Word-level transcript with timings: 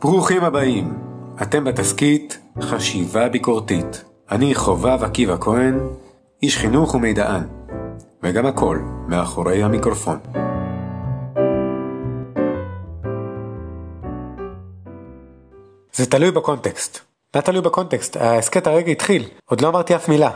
ברוכים 0.00 0.44
הבאים, 0.44 0.94
אתם 1.42 1.64
בתסכית 1.64 2.38
חשיבה 2.60 3.28
ביקורתית. 3.28 4.04
אני 4.30 4.54
חובב 4.54 5.04
עקיבא 5.04 5.36
כהן, 5.40 5.80
איש 6.42 6.58
חינוך 6.58 6.94
ומידען, 6.94 7.42
וגם 8.22 8.46
הכל 8.46 8.78
מאחורי 9.08 9.62
המיקרופון. 9.62 10.18
זה 15.92 16.06
תלוי 16.10 16.30
בקונטקסט. 16.30 16.98
מה 17.34 17.42
תלוי 17.42 17.60
בקונטקסט? 17.60 18.16
ההסכת 18.16 18.66
הרגע 18.66 18.92
התחיל, 18.92 19.28
עוד 19.44 19.60
לא 19.60 19.68
אמרתי 19.68 19.96
אף 19.96 20.08
מילה. 20.08 20.30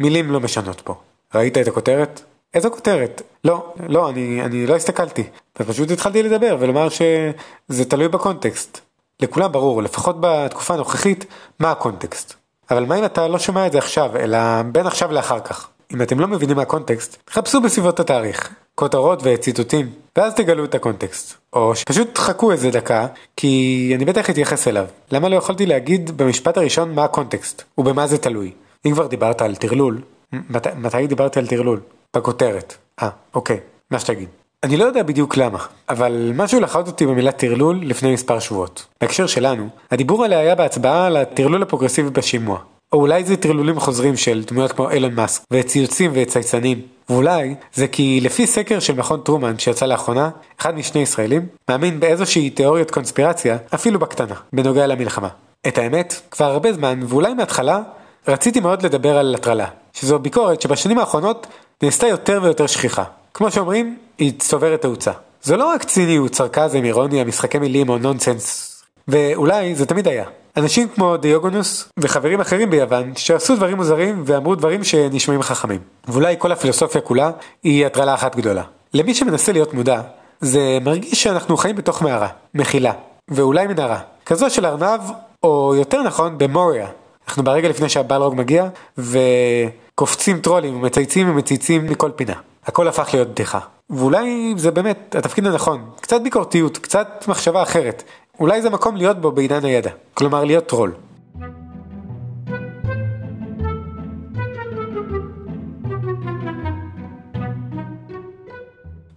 מילים 0.00 0.30
לא 0.30 0.40
משנות 0.40 0.80
פה. 0.80 0.94
ראית 1.34 1.58
את 1.58 1.68
הכותרת? 1.68 2.20
איזו 2.54 2.70
כותרת? 2.70 3.22
לא, 3.44 3.74
לא, 3.88 4.10
אני, 4.10 4.42
אני 4.44 4.66
לא 4.66 4.76
הסתכלתי. 4.76 5.24
ופשוט 5.60 5.90
התחלתי 5.90 6.22
לדבר 6.22 6.56
ולומר 6.60 6.88
שזה 6.88 7.84
תלוי 7.84 8.08
בקונטקסט. 8.08 8.87
לכולם 9.22 9.52
ברור, 9.52 9.82
לפחות 9.82 10.16
בתקופה 10.20 10.74
הנוכחית, 10.74 11.24
מה 11.58 11.70
הקונטקסט. 11.70 12.34
אבל 12.70 12.84
מה 12.84 12.98
אם 12.98 13.04
אתה 13.04 13.28
לא 13.28 13.38
שומע 13.38 13.66
את 13.66 13.72
זה 13.72 13.78
עכשיו, 13.78 14.16
אלא 14.16 14.38
בין 14.62 14.86
עכשיו 14.86 15.12
לאחר 15.12 15.40
כך? 15.40 15.68
אם 15.94 16.02
אתם 16.02 16.20
לא 16.20 16.28
מבינים 16.28 16.56
מה 16.56 16.62
הקונטקסט, 16.62 17.16
חפשו 17.30 17.60
בסביבות 17.60 18.00
התאריך, 18.00 18.54
כותרות 18.74 19.20
וציטוטים, 19.22 19.90
ואז 20.16 20.34
תגלו 20.34 20.64
את 20.64 20.74
הקונטקסט. 20.74 21.34
או 21.52 21.76
שפשוט 21.76 22.18
חכו 22.18 22.52
איזה 22.52 22.70
דקה, 22.70 23.06
כי 23.36 23.92
אני 23.96 24.04
בטח 24.04 24.30
אתייחס 24.30 24.68
אליו. 24.68 24.86
למה 25.12 25.28
לא 25.28 25.36
יכולתי 25.36 25.66
להגיד 25.66 26.16
במשפט 26.16 26.56
הראשון 26.56 26.94
מה 26.94 27.04
הקונטקסט, 27.04 27.62
ובמה 27.78 28.06
זה 28.06 28.18
תלוי? 28.18 28.52
אם 28.86 28.92
כבר 28.92 29.06
דיברת 29.06 29.42
על 29.42 29.56
טרלול, 29.56 30.00
מת, 30.32 30.66
מתי 30.66 31.06
דיברתי 31.06 31.38
על 31.38 31.46
טרלול? 31.46 31.80
בכותרת. 32.16 32.74
אה, 33.02 33.08
אוקיי, 33.34 33.60
מה 33.90 33.98
שתגיד. 33.98 34.28
אני 34.64 34.76
לא 34.76 34.84
יודע 34.84 35.02
בדיוק 35.02 35.36
למה, 35.36 35.58
אבל 35.88 36.32
משהו 36.34 36.60
לחד 36.60 36.86
אותי 36.86 37.06
במילה 37.06 37.32
טרלול 37.32 37.80
לפני 37.82 38.12
מספר 38.12 38.38
שבועות. 38.38 38.86
בהקשר 39.00 39.26
שלנו, 39.26 39.68
הדיבור 39.90 40.24
עליה 40.24 40.38
היה 40.38 40.54
בהצבעה 40.54 41.06
על 41.06 41.16
הטרלול 41.16 41.62
הפרוגרסיבי 41.62 42.10
בשימוע. 42.10 42.58
או 42.92 43.00
אולי 43.00 43.24
זה 43.24 43.36
טרלולים 43.36 43.80
חוזרים 43.80 44.16
של 44.16 44.44
דמויות 44.46 44.72
כמו 44.72 44.90
אילון 44.90 45.14
מאסק, 45.14 45.42
וציוצים 45.50 46.10
וצייצנים. 46.14 46.80
ואולי 47.08 47.54
זה 47.74 47.88
כי 47.88 48.20
לפי 48.22 48.46
סקר 48.46 48.80
של 48.80 48.94
מכון 48.94 49.20
טרומן 49.20 49.58
שיצא 49.58 49.86
לאחרונה, 49.86 50.30
אחד 50.60 50.76
משני 50.76 51.00
ישראלים 51.00 51.46
מאמין 51.68 52.00
באיזושהי 52.00 52.50
תיאוריית 52.50 52.90
קונספירציה, 52.90 53.56
אפילו 53.74 53.98
בקטנה, 53.98 54.34
בנוגע 54.52 54.86
למלחמה. 54.86 55.28
את 55.68 55.78
האמת, 55.78 56.20
כבר 56.30 56.46
הרבה 56.46 56.72
זמן, 56.72 57.00
ואולי 57.08 57.34
מההתחלה, 57.34 57.80
רציתי 58.28 58.60
מאוד 58.60 58.82
לדבר 58.82 59.18
על 59.18 59.34
הטרלה, 59.34 59.66
שזו 59.92 60.18
ביקורת 60.18 60.62
שבשנים 60.62 60.98
האחרונות 60.98 61.46
נעשתה 61.82 62.06
יותר 62.06 62.40
ויותר 62.42 62.66
שכיחה. 62.66 63.04
כמו 63.34 63.50
שאומרים, 63.50 63.96
היא 64.18 64.32
צוברת 64.38 64.82
תאוצה. 64.82 65.12
זה 65.42 65.56
לא 65.56 65.66
רק 65.66 65.84
ציניות, 65.84 66.34
סרקזם, 66.34 66.84
אירוניה, 66.84 67.24
משחקי 67.24 67.58
מילים 67.58 67.88
או 67.88 67.98
נונסנס, 67.98 68.74
ואולי 69.08 69.74
זה 69.74 69.86
תמיד 69.86 70.08
היה. 70.08 70.24
אנשים 70.56 70.88
כמו 70.88 71.16
דיוגונוס 71.16 71.88
וחברים 71.98 72.40
אחרים 72.40 72.70
ביוון 72.70 73.12
שעשו 73.16 73.56
דברים 73.56 73.76
מוזרים 73.76 74.22
ואמרו 74.26 74.54
דברים 74.54 74.84
שנשמעים 74.84 75.42
חכמים. 75.42 75.80
ואולי 76.08 76.34
כל 76.38 76.52
הפילוסופיה 76.52 77.00
כולה 77.00 77.30
היא 77.62 77.86
הטרלה 77.86 78.14
אחת 78.14 78.36
גדולה. 78.36 78.62
למי 78.94 79.14
שמנסה 79.14 79.52
להיות 79.52 79.74
מודע, 79.74 80.00
זה 80.40 80.78
מרגיש 80.84 81.22
שאנחנו 81.22 81.56
חיים 81.56 81.76
בתוך 81.76 82.02
מערה, 82.02 82.28
מחילה, 82.54 82.92
ואולי 83.28 83.66
מנהרה. 83.66 83.98
כזו 84.26 84.50
של 84.50 84.66
ארנב, 84.66 85.00
או 85.42 85.74
יותר 85.74 86.02
נכון 86.02 86.38
במוריה. 86.38 86.86
אנחנו 87.28 87.44
ברגע 87.44 87.68
לפני 87.68 87.88
שהבלרוג 87.88 88.34
מגיע, 88.34 88.68
וקופצים 88.98 90.40
טרולים 90.40 90.76
ומצייצים 90.76 91.30
ומצייצים 91.30 91.86
מכל 91.86 92.10
פינה. 92.16 92.34
הכל 92.66 92.88
הפך 92.88 93.08
להיות 93.12 93.28
בדיחה. 93.28 93.58
ואולי 93.90 94.54
זה 94.56 94.70
באמת 94.70 95.14
התפקיד 95.18 95.46
הנכון, 95.46 95.90
קצת 96.00 96.20
ביקורתיות, 96.20 96.78
קצת 96.78 97.24
מחשבה 97.28 97.62
אחרת. 97.62 98.02
אולי 98.40 98.62
זה 98.62 98.70
מקום 98.70 98.96
להיות 98.96 99.20
בו 99.20 99.32
בעידן 99.32 99.64
הידע, 99.64 99.90
כלומר 100.14 100.44
להיות 100.44 100.66
טרול. 100.66 100.92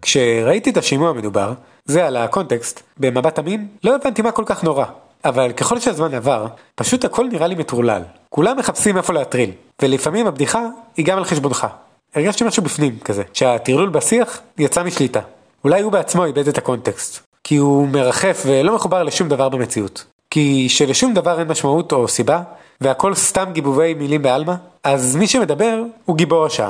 כשראיתי 0.02 0.70
את 0.70 0.78
השימוע 0.78 1.10
המדובר, 1.10 1.54
זה 1.86 2.08
על 2.08 2.18
הקונטקסט, 2.18 2.82
במבט 2.98 3.40
אמין, 3.40 3.68
לא 3.84 3.96
הבנתי 3.96 4.22
מה 4.22 4.32
כל 4.32 4.44
כך 4.46 4.64
נורא. 4.64 4.86
אבל 5.26 5.52
ככל 5.52 5.80
שהזמן 5.80 6.14
עבר, 6.14 6.48
פשוט 6.76 7.06
הכל 7.06 7.28
נראה 7.32 7.48
לי 7.48 7.56
מטורלל. 7.56 8.02
כולם 8.30 8.58
מחפשים 8.58 8.98
איפה 8.98 9.14
להטריל, 9.14 9.52
ולפעמים 9.82 10.28
הבדיחה 10.28 10.62
היא 10.98 11.06
גם 11.06 11.18
על 11.18 11.26
חשבונך. 11.26 11.68
הרגשתי 12.16 12.44
משהו 12.44 12.64
בפנים 12.64 13.00
כזה, 13.00 13.24
שהטרלול 13.34 13.90
בשיח 13.90 14.40
יצא 14.58 14.84
משליטה. 14.84 15.20
אולי 15.64 15.82
הוא 15.82 15.92
בעצמו 15.92 16.26
איבד 16.26 16.48
את 16.48 16.58
הקונטקסט, 16.58 17.20
כי 17.44 17.56
הוא 17.56 17.88
מרחף 17.88 18.44
ולא 18.46 18.76
מחובר 18.76 19.04
לשום 19.04 19.30
דבר 19.30 19.50
במציאות. 19.50 20.06
כי 20.30 20.70
שלשום 20.70 21.14
דבר 21.14 21.40
אין 21.40 21.48
משמעות 21.48 21.92
או 21.92 22.08
סיבה, 22.08 22.42
והכל 22.82 23.16
סתם 23.16 23.50
גיבובי 23.54 23.94
מילים 23.94 24.22
בעלמא, 24.22 24.54
אז 24.84 25.16
מי 25.16 25.28
שמדבר 25.28 25.82
הוא 26.06 26.18
גיבור 26.18 26.46
השעה. 26.46 26.70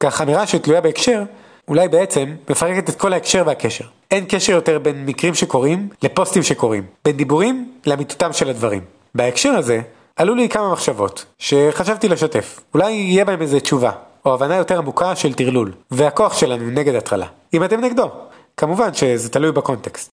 כך 0.00 0.20
אמירה 0.20 0.46
שתלויה 0.46 0.80
בהקשר, 0.80 1.22
אולי 1.68 1.88
בעצם 1.88 2.34
מפרקת 2.50 2.88
את 2.88 3.00
כל 3.00 3.12
ההקשר 3.12 3.42
והקשר. 3.46 3.84
אין 4.10 4.24
קשר 4.28 4.52
יותר 4.52 4.78
בין 4.78 5.06
מקרים 5.06 5.34
שקורים 5.34 5.88
לפוסטים 6.02 6.42
שקורים, 6.42 6.84
בין 7.04 7.16
דיבורים 7.16 7.72
לאמיתותם 7.86 8.32
של 8.32 8.50
הדברים. 8.50 8.82
בהקשר 9.14 9.50
הזה, 9.50 9.80
עלו 10.16 10.34
לי 10.34 10.48
כמה 10.48 10.72
מחשבות, 10.72 11.24
שחשבתי 11.38 12.08
לשתף. 12.08 12.60
אולי 12.74 12.92
יהיה 12.92 13.24
בהם 13.24 13.42
איזה 13.42 13.60
תשובה, 13.60 13.90
או 14.24 14.34
הבנה 14.34 14.56
יותר 14.56 14.78
עמוקה 14.78 15.16
של 15.16 15.32
טרלול, 15.32 15.72
והכוח 15.90 16.36
שלנו 16.36 16.70
נגד 16.70 16.94
הטרלה. 16.94 17.26
אם 17.54 17.64
אתם 17.64 17.80
נגדו, 17.80 18.10
כמובן 18.56 18.94
שזה 18.94 19.28
תלוי 19.28 19.52
בקונטקסט. 19.52 20.10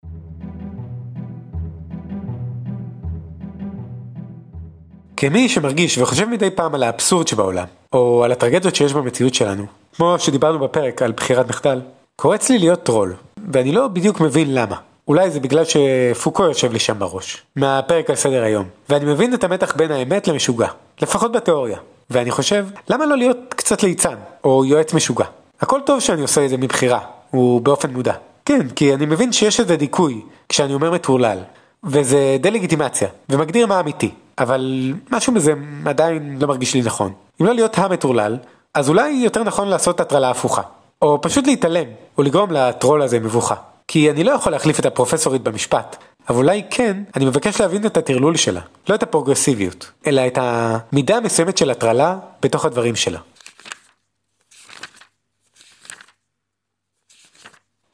כמי 5.17 5.49
שמרגיש 5.49 5.99
וחושב 5.99 6.29
מדי 6.29 6.51
פעם 6.51 6.75
על 6.75 6.83
האבסורד 6.83 7.29
שבעולם, 7.29 7.67
או 7.93 8.25
על 8.25 8.33
הטרגדיות 8.33 8.75
שיש 8.75 8.93
במציאות 8.93 9.35
שלנו, 9.35 9.67
כמו 9.97 10.19
שדיברנו 10.19 10.59
בפרק 10.59 11.03
על 11.03 11.13
בחירת 11.13 11.49
מחדל, 11.49 11.81
קורץ 12.17 12.51
לי 12.51 12.59
להיות 12.59 12.83
טרול, 12.83 13.15
ואני 13.53 13.73
לא 13.73 13.89
בדיוק 13.89 14.21
מבין 14.21 14.55
למה. 14.55 14.77
אולי 15.09 15.31
זה 15.31 15.41
בגלל 15.41 15.65
שפוקו 15.65 16.45
יושב 16.45 16.73
לי 16.73 16.79
שם 16.79 16.99
בראש, 16.99 17.43
מהפרק 17.57 18.11
על 18.11 18.17
סדר 18.17 18.43
היום, 18.43 18.67
ואני 18.89 19.05
מבין 19.05 19.35
את 19.35 19.45
המתח 19.45 19.77
בין 19.77 19.91
האמת 19.91 20.29
למשוגע, 20.29 20.69
לפחות 21.03 21.33
בתיאוריה. 21.33 21.79
ואני 22.13 22.31
חושב, 22.31 22.67
למה 22.89 23.07
לא 23.07 23.17
להיות 23.17 23.39
קצת 23.49 23.83
ליצן, 23.83 24.15
או 24.45 24.65
יועץ 24.65 24.95
משוגע? 24.95 25.25
הכל 25.61 25.81
טוב 25.87 26.01
שאני 26.01 26.23
עושה 26.23 26.45
את 26.45 26.51
זה 26.51 26.57
מבחירה, 26.57 27.01
ובאופן 27.35 27.91
מודע. 27.91 28.15
כן, 28.45 28.69
כי 28.69 28.95
אני 28.95 29.07
מבין 29.07 29.33
שיש 29.33 29.61
איזה 29.61 29.77
דיכוי, 29.77 30.21
כשאני 30.49 30.75
אומר 30.75 30.91
מטורלל, 30.91 31.39
וזה 31.85 32.37
דה-לגיטימציה, 32.41 33.09
ומגדיר 33.29 33.67
מה 33.67 33.81
אמיתי, 33.81 34.11
אבל 34.39 34.93
משהו 35.11 35.33
מזה 35.33 35.53
עדיין 35.87 36.37
לא 36.41 36.49
מרגיש 36.49 36.75
לי 36.75 36.83
נכון. 36.83 37.13
אם 37.41 37.47
לא 37.47 37.55
להיות 37.55 37.79
המטורלל, 37.79 38.37
אז 38.75 38.89
אולי 38.89 39.11
יותר 39.11 39.43
נכון 39.43 39.69
לעשות 39.69 40.01
הטרלה 40.01 40.31
הפוכה. 40.31 40.63
או 41.03 41.19
פשוט 41.23 41.47
להתעלם, 41.47 41.85
או 42.19 42.23
לגרום 42.23 42.51
לטרול 42.51 43.03
הזה 43.03 43.21
מבוכה. 43.21 43.55
כי 43.89 44.11
אני 44.11 44.25
לא 44.25 44.31
יכול 44.31 44.53
להחליף 44.53 44.81
את 44.81 44.87
הפרופסורית 44.87 45.43
במשפט, 45.43 45.97
אבל 46.29 46.37
אולי 46.37 46.63
כן, 46.71 47.03
אני 47.17 47.25
מבקש 47.25 47.61
להבין 47.61 47.87
את 47.87 47.97
הטרלול 47.97 48.37
שלה, 48.37 48.61
לא 48.89 48.95
את 48.95 49.03
הפרוגרסיביות, 49.03 49.91
אלא 50.07 50.27
את 50.27 50.39
המידה 50.41 51.17
המסוימת 51.17 51.59
של 51.59 51.71
הטרלה 51.71 52.19
בתוך 52.43 52.65
הדברים 52.65 52.97
שלה. 52.97 53.19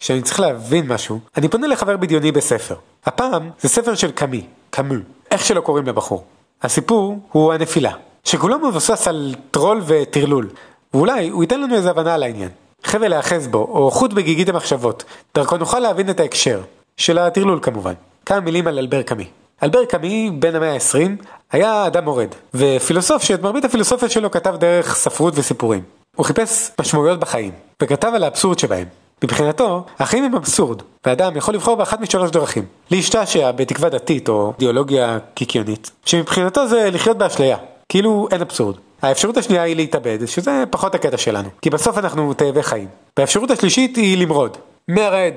כשאני 0.00 0.22
צריך 0.22 0.40
להבין 0.40 0.92
משהו, 0.92 1.20
אני 1.36 1.48
פונה 1.48 1.66
לחבר 1.66 1.96
בדיוני 1.96 2.32
בספר. 2.32 2.76
הפעם 3.06 3.50
זה 3.60 3.68
ספר 3.68 3.94
של 3.94 4.10
קאמי, 4.10 4.46
קאמו, 4.70 4.94
איך 5.30 5.44
שלא 5.44 5.60
קוראים 5.60 5.86
לבחור. 5.86 6.24
הסיפור 6.62 7.18
הוא 7.32 7.52
הנפילה, 7.52 7.92
שכולו 8.24 8.58
מבוסס 8.58 9.08
על 9.08 9.34
טרול 9.50 9.82
וטרלול, 9.86 10.48
ואולי 10.94 11.28
הוא 11.28 11.42
ייתן 11.42 11.60
לנו 11.60 11.74
איזה 11.74 11.90
הבנה 11.90 12.14
על 12.14 12.22
העניין. 12.22 12.50
חבל 12.84 13.08
להאחז 13.08 13.48
בו, 13.48 13.58
או 13.58 13.90
חוט 13.90 14.12
בגיגית 14.12 14.48
המחשבות, 14.48 15.04
דרכו 15.34 15.56
נוכל 15.56 15.78
להבין 15.78 16.10
את 16.10 16.20
ההקשר, 16.20 16.60
של 16.96 17.18
הטרלול 17.18 17.58
כמובן. 17.62 17.94
כמה 18.28 18.40
מילים 18.40 18.66
על 18.66 18.78
אלבר 18.78 19.02
קאמי. 19.02 19.24
אלבר 19.62 19.84
קאמי, 19.84 20.30
בן 20.38 20.54
המאה 20.54 20.72
ה-20, 20.72 21.24
היה 21.52 21.86
אדם 21.86 22.04
מורד, 22.04 22.28
ופילוסוף 22.54 23.22
שאת 23.22 23.42
מרבית 23.42 23.64
הפילוסופיה 23.64 24.08
שלו 24.08 24.30
כתב 24.30 24.56
דרך 24.56 24.94
ספרות 24.94 25.34
וסיפורים. 25.36 25.82
הוא 26.16 26.26
חיפש 26.26 26.70
משמעויות 26.80 27.20
בחיים, 27.20 27.52
וכתב 27.82 28.12
על 28.14 28.24
האבסורד 28.24 28.58
שבהם. 28.58 28.86
מבחינתו, 29.24 29.84
החיים 29.98 30.24
הם 30.24 30.34
אבסורד, 30.34 30.82
ואדם 31.06 31.36
יכול 31.36 31.54
לבחור 31.54 31.74
באחת 31.74 32.00
משלוש 32.00 32.30
דרכים. 32.30 32.64
להשתעשע 32.90 33.50
בתקווה 33.50 33.88
דתית 33.88 34.28
או 34.28 34.52
אידיאולוגיה 34.54 35.18
קיקיונית, 35.34 35.90
שמבחינתו 36.04 36.68
זה 36.68 36.90
לחיות 36.92 37.18
באשליה, 37.18 37.56
כאילו 37.88 38.28
אין 38.30 38.40
אבסורד. 38.40 38.76
האפשרות 39.02 39.36
השנייה 39.36 39.62
היא 39.62 39.76
להתאבד, 39.76 40.26
שזה 40.26 40.64
פחות 40.70 40.94
הקטע 40.94 41.16
שלנו, 41.16 41.48
כי 41.62 41.70
בסוף 41.70 41.98
אנחנו 41.98 42.34
תאבי 42.34 42.62
חיים. 42.62 42.88
והאפשרות 43.16 43.50
השלישית 43.50 43.96
היא 43.96 44.18
למרוד. 44.18 44.56
מרד. 44.88 45.34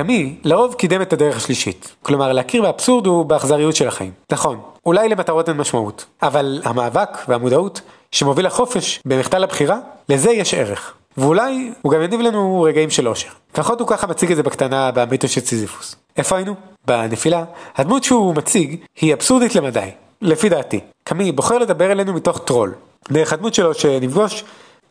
קאמי 0.00 0.36
לרוב 0.44 0.74
קידם 0.74 1.02
את 1.02 1.12
הדרך 1.12 1.36
השלישית, 1.36 1.94
כלומר 2.02 2.32
להכיר 2.32 2.62
באבסורד 2.62 3.06
ובאכזריות 3.06 3.76
של 3.76 3.88
החיים. 3.88 4.12
נכון, 4.32 4.60
אולי 4.86 5.08
למטרות 5.08 5.48
אין 5.48 5.56
משמעות, 5.56 6.04
אבל 6.22 6.60
המאבק 6.64 7.18
והמודעות 7.28 7.80
שמוביל 8.12 8.46
לחופש 8.46 9.00
במחדל 9.04 9.44
הבחירה, 9.44 9.78
לזה 10.08 10.30
יש 10.30 10.54
ערך. 10.54 10.94
ואולי 11.16 11.72
הוא 11.82 11.92
גם 11.92 12.02
יניב 12.02 12.20
לנו 12.20 12.62
רגעים 12.62 12.90
של 12.90 13.08
אושר. 13.08 13.28
לפחות 13.54 13.80
הוא 13.80 13.88
ככה 13.88 14.06
מציג 14.06 14.30
את 14.30 14.36
זה 14.36 14.42
בקטנה 14.42 14.90
במיתוס 14.90 15.30
של 15.30 15.40
סיזיפוס. 15.40 15.96
איפה 16.16 16.36
היינו? 16.36 16.54
בנפילה. 16.86 17.44
הדמות 17.76 18.04
שהוא 18.04 18.34
מציג 18.34 18.76
היא 19.00 19.14
אבסורדית 19.14 19.54
למדי, 19.54 19.90
לפי 20.22 20.48
דעתי. 20.48 20.80
קאמי 21.04 21.32
בוחר 21.32 21.58
לדבר 21.58 21.92
אלינו 21.92 22.12
מתוך 22.12 22.38
טרול. 22.38 22.74
דרך 23.10 23.32
הדמות 23.32 23.54
שלו 23.54 23.74
שנפגוש, 23.74 24.44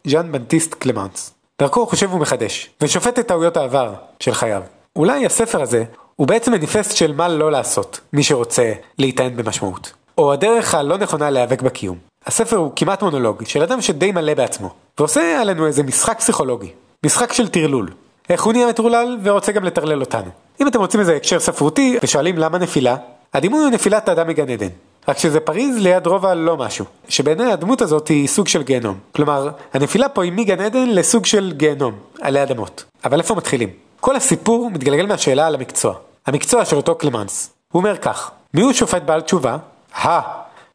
ז'אן 0.07 0.31
בפטיסט 0.31 0.73
קלמאנס. 0.73 1.33
דרכו 1.61 1.79
הוא 1.79 1.87
חושב 1.87 2.13
ומחדש, 2.13 2.69
ושופט 2.81 3.19
את 3.19 3.27
טעויות 3.27 3.57
העבר 3.57 3.93
של 4.19 4.33
חייו. 4.33 4.61
אולי 4.99 5.25
הספר 5.25 5.61
הזה 5.61 5.83
הוא 6.15 6.27
בעצם 6.27 6.51
מניפסט 6.51 6.95
של 6.95 7.13
מה 7.13 7.27
לא 7.27 7.51
לעשות, 7.51 7.99
מי 8.13 8.23
שרוצה 8.23 8.73
להיטען 8.97 9.35
במשמעות. 9.35 9.93
או 10.17 10.33
הדרך 10.33 10.75
הלא 10.75 10.97
נכונה 10.97 11.29
להיאבק 11.29 11.61
בקיום. 11.61 11.97
הספר 12.25 12.57
הוא 12.57 12.71
כמעט 12.75 13.03
מונולוג, 13.03 13.43
של 13.45 13.61
אדם 13.61 13.81
שדי 13.81 14.11
מלא 14.11 14.33
בעצמו, 14.33 14.69
ועושה 14.97 15.41
עלינו 15.41 15.67
איזה 15.67 15.83
משחק 15.83 16.19
פסיכולוגי. 16.19 16.69
משחק 17.05 17.33
של 17.33 17.47
טרלול. 17.47 17.89
איך 18.29 18.43
הוא 18.43 18.53
נהיה 18.53 18.67
מטורלל 18.67 19.17
ורוצה 19.23 19.51
גם 19.51 19.63
לטרלל 19.63 19.99
אותנו. 19.99 20.29
אם 20.61 20.67
אתם 20.67 20.79
רוצים 20.79 20.99
איזה 20.99 21.15
הקשר 21.15 21.39
ספרותי 21.39 21.97
ושואלים 22.03 22.37
למה 22.37 22.57
נפילה, 22.57 22.95
הדימוי 23.33 23.59
הוא 23.59 23.69
נפילת 23.69 24.09
האדם 24.09 24.27
מגן 24.27 24.49
עדן. 24.49 24.69
רק 25.07 25.17
שזה 25.17 25.39
פריז 25.39 25.77
ליד 25.77 26.07
רובע 26.07 26.33
לא 26.33 26.57
משהו, 26.57 26.85
שבעיני 27.09 27.51
הדמות 27.51 27.81
הזאת 27.81 28.07
היא 28.07 28.27
סוג 28.27 28.47
של 28.47 28.63
גיהנום. 28.63 28.97
כלומר, 29.15 29.49
הנפילה 29.73 30.09
פה 30.09 30.23
היא 30.23 30.31
מגן 30.31 30.59
עדן 30.59 30.89
לסוג 30.89 31.25
של 31.25 31.53
גיהנום, 31.57 31.93
עלי 32.21 32.43
אדמות. 32.43 32.83
אבל 33.05 33.19
איפה 33.19 33.35
מתחילים? 33.35 33.88
כל 33.99 34.15
הסיפור 34.15 34.69
מתגלגל 34.71 35.05
מהשאלה 35.05 35.47
על 35.47 35.55
המקצוע. 35.55 35.95
המקצוע 36.25 36.65
של 36.65 36.75
אותו 36.75 36.95
קלמנס. 36.95 37.49
הוא 37.71 37.79
אומר 37.79 37.97
כך, 37.97 38.31
מי 38.53 38.61
הוא 38.61 38.73
שופט 38.73 39.01
בעל 39.01 39.21
תשובה? 39.21 39.57
הא, 39.93 40.21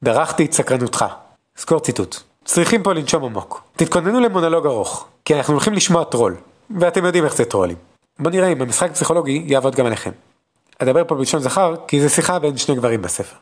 דרכתי 0.02 0.44
את 0.44 0.52
סקרנותך. 0.52 1.04
סקור 1.56 1.80
ציטוט. 1.80 2.16
צריכים 2.44 2.82
פה 2.82 2.92
לנשום 2.92 3.24
עמוק. 3.24 3.62
תתכוננו 3.76 4.20
למונולוג 4.20 4.66
ארוך, 4.66 5.06
כי 5.24 5.34
אנחנו 5.34 5.54
הולכים 5.54 5.72
לשמוע 5.72 6.04
טרול, 6.04 6.36
ואתם 6.80 7.04
יודעים 7.04 7.24
איך 7.24 7.36
זה 7.36 7.44
טרולים. 7.44 7.76
בוא 8.18 8.30
נראה 8.30 8.48
אם 8.48 8.62
המשחק 8.62 8.90
הפסיכולוגי 8.90 9.44
יעבוד 9.46 9.74
גם 9.74 9.86
עליכם. 9.86 10.10
אדבר 10.78 11.04
פה 11.04 11.14
בלשון 11.14 11.40
זכר, 11.40 11.74
כי 11.88 12.00
זה 12.00 12.08
שיחה 12.08 12.38
בין 12.38 12.56
שני 12.56 12.74
גברים 12.74 13.02
בספר. 13.02 13.36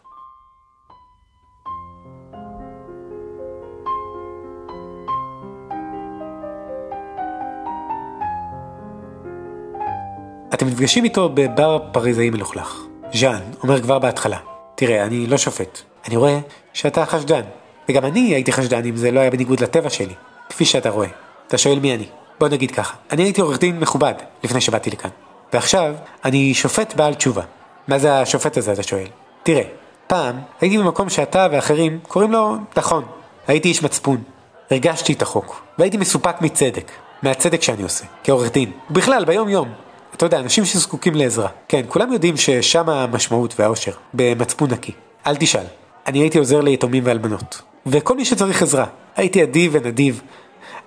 נפגשים 10.83 11.05
איתו 11.05 11.31
בבר 11.35 11.79
פריזאי 11.93 12.31
מלוכלך. 12.31 12.81
ז'אן 13.15 13.41
אומר 13.63 13.83
כבר 13.83 13.99
בהתחלה, 13.99 14.39
תראה, 14.75 15.05
אני 15.05 15.27
לא 15.27 15.39
שופט. 15.39 15.83
אני 16.09 16.17
רואה 16.17 16.39
שאתה 16.73 17.07
חשדן. 17.07 17.43
וגם 17.89 18.05
אני 18.05 18.21
הייתי 18.35 18.53
חשדן 18.53 18.85
אם 18.85 18.97
זה 18.97 19.11
לא 19.11 19.21
היה 19.21 19.31
בניגוד 19.31 19.61
לטבע 19.61 19.91
שלי. 19.91 20.15
כפי 20.49 20.65
שאתה 20.65 20.91
רואה. 20.91 21.09
אתה 21.47 21.59
שואל 21.59 21.79
מי 21.79 21.95
אני. 21.95 22.07
בוא 22.41 22.49
נגיד 22.49 22.71
ככה, 22.71 22.95
אני 23.11 23.23
הייתי 23.23 23.41
עורך 23.41 23.59
דין 23.59 23.81
מכובד 23.81 24.15
לפני 24.45 24.61
שבאתי 24.61 24.91
לכאן. 24.91 25.11
ועכשיו, 25.53 25.95
אני 26.25 26.55
שופט 26.55 26.95
בעל 26.95 27.15
תשובה. 27.15 27.43
מה 27.89 27.99
זה 27.99 28.21
השופט 28.21 28.57
הזה, 28.57 28.73
אתה 28.73 28.83
שואל? 28.83 29.07
תראה, 29.43 29.65
פעם 30.07 30.37
הייתי 30.61 30.79
במקום 30.79 31.09
שאתה 31.09 31.49
ואחרים 31.53 31.99
קוראים 32.09 32.33
לו 32.33 32.57
נכון. 32.77 33.05
הייתי 33.47 33.69
איש 33.69 33.83
מצפון. 33.83 34.23
הרגשתי 34.71 35.13
את 35.13 35.23
החוק, 35.23 35.63
והייתי 35.79 35.97
מסופק 35.97 36.41
מצדק. 36.41 36.91
מהצדק 37.23 37.63
שאני 37.63 37.83
עושה, 37.83 38.05
כעורך 38.25 38.53
דין. 38.53 38.71
בכלל, 38.91 39.25
ביום 39.25 39.49
יום. 39.49 39.69
אתה 40.15 40.27
יודע, 40.27 40.41
אנשים 40.41 40.65
שזקוקים 40.65 41.15
לעזרה. 41.15 41.49
כן, 41.69 41.83
כולם 41.89 42.13
יודעים 42.13 42.37
ששם 42.37 42.89
המשמעות 42.89 43.61
והאושר, 43.61 43.93
במצפון 44.15 44.71
נקי. 44.71 44.93
אל 45.27 45.37
תשאל. 45.37 45.65
אני 46.07 46.19
הייתי 46.19 46.39
עוזר 46.39 46.61
ליתומים 46.61 47.03
ואלמנות. 47.07 47.63
וכל 47.87 48.17
מי 48.17 48.25
שצריך 48.25 48.63
עזרה. 48.63 48.87
הייתי 49.17 49.43
אדיב 49.43 49.73
ונדיב. 49.75 50.23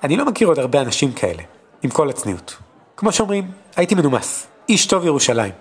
אני 0.03 0.15
לא 0.15 0.25
מכיר 0.25 0.47
עוד 0.47 0.59
הרבה 0.59 0.81
אנשים 0.81 1.11
כאלה, 1.11 1.43
עם 1.83 1.89
כל 1.89 2.09
הצניעות. 2.09 2.57
כמו 2.97 3.11
שאומרים, 3.11 3.51
הייתי 3.75 3.95
מנומס. 3.95 4.47
איש 4.69 4.85
טוב 4.85 5.05
ירושלים. 5.05 5.51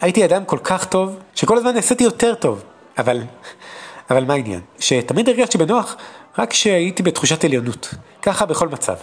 הייתי 0.00 0.24
אדם 0.24 0.44
כל 0.44 0.58
כך 0.64 0.84
טוב, 0.84 1.18
שכל 1.34 1.58
הזמן 1.58 1.74
נעשיתי 1.74 2.04
יותר 2.04 2.34
טוב. 2.34 2.62
אבל, 2.98 3.20
אבל 4.10 4.24
מה 4.24 4.34
העניין? 4.34 4.60
שתמיד 4.78 5.28
הרגשתי 5.28 5.58
בנוח 5.58 5.96
רק 6.38 6.50
כשהייתי 6.50 7.02
בתחושת 7.02 7.44
עליונות. 7.44 7.94
ככה 8.22 8.46
בכל 8.46 8.68
מצב. 8.68 8.94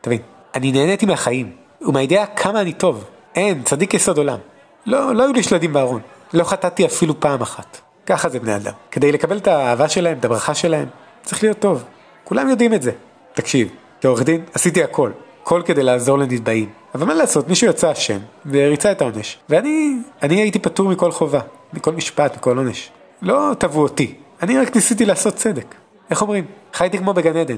תבין, 0.00 0.18
אני 0.54 0.72
נהניתי 0.72 1.06
מהחיים, 1.06 1.52
ומהידיעה 1.80 2.26
כמה 2.26 2.60
אני 2.60 2.72
טוב. 2.72 3.04
אין, 3.36 3.62
צדיק 3.62 3.94
יסוד 3.94 4.18
עולם. 4.18 4.38
לא, 4.86 5.14
לא 5.14 5.22
היו 5.22 5.32
לי 5.32 5.42
שלדים 5.42 5.72
בארון. 5.72 6.00
לא 6.32 6.44
חטאתי 6.44 6.86
אפילו 6.86 7.20
פעם 7.20 7.42
אחת. 7.42 7.80
ככה 8.06 8.28
זה 8.28 8.40
בני 8.40 8.56
אדם. 8.56 8.72
כדי 8.90 9.12
לקבל 9.12 9.36
את 9.36 9.46
האהבה 9.46 9.88
שלהם, 9.88 10.18
את 10.18 10.24
הברכה 10.24 10.54
שלהם, 10.54 10.86
צריך 11.22 11.42
להיות 11.42 11.58
טוב. 11.58 11.84
כולם 12.24 12.48
יודעים 12.48 12.74
את 12.74 12.82
זה. 12.82 12.92
תקשיב, 13.34 13.68
כעורך 14.00 14.22
דין 14.22 14.44
עשיתי 14.54 14.84
הכל. 14.84 15.10
הכל 15.42 15.62
כדי 15.64 15.82
לעזור 15.82 16.18
לנתבעים. 16.18 16.68
אבל 16.94 17.06
מה 17.06 17.14
לעשות, 17.14 17.48
מישהו 17.48 17.68
יצא 17.68 17.92
אשם, 17.92 18.18
וריצה 18.46 18.92
את 18.92 19.00
העונש. 19.00 19.38
ואני, 19.48 19.96
אני 20.22 20.40
הייתי 20.40 20.58
פטור 20.58 20.88
מכל 20.88 21.12
חובה, 21.12 21.40
מכל 21.72 21.92
משפט, 21.92 22.36
מכל 22.36 22.58
עונש. 22.58 22.90
לא 23.22 23.50
תבעו 23.58 23.82
אותי, 23.82 24.14
אני 24.42 24.58
רק 24.58 24.74
ניסיתי 24.76 25.04
לעשות 25.04 25.34
צדק. 25.34 25.74
איך 26.10 26.22
אומרים? 26.22 26.44
חייתי 26.72 26.98
כמו 26.98 27.14
בגן 27.14 27.36
עדן. 27.36 27.56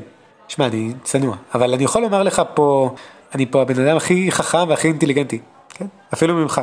שמע, 0.49 0.67
אני 0.67 0.93
צנוע, 1.03 1.37
אבל 1.55 1.75
אני 1.75 1.85
יכול 1.85 2.03
לומר 2.03 2.23
לך 2.23 2.43
פה, 2.55 2.95
אני 3.35 3.47
פה 3.47 3.63
הבן 3.63 3.87
אדם 3.87 3.97
הכי 3.97 4.33
חכם 4.33 4.69
והכי 4.69 4.89
אינטליגנטי. 4.89 5.39
כן? 5.79 5.87
אפילו 6.15 6.35
ממך. 6.35 6.61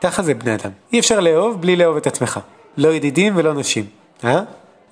ככה 0.00 0.22
זה 0.22 0.34
בני 0.34 0.54
אדם. 0.54 0.70
אי 0.92 0.98
אפשר 0.98 1.20
לאהוב 1.20 1.60
בלי 1.60 1.76
לאהוב 1.76 1.96
את 1.96 2.06
עצמך. 2.06 2.40
לא 2.76 2.88
ידידים 2.88 3.32
ולא 3.36 3.54
נשים. 3.54 3.84
אה? 4.24 4.40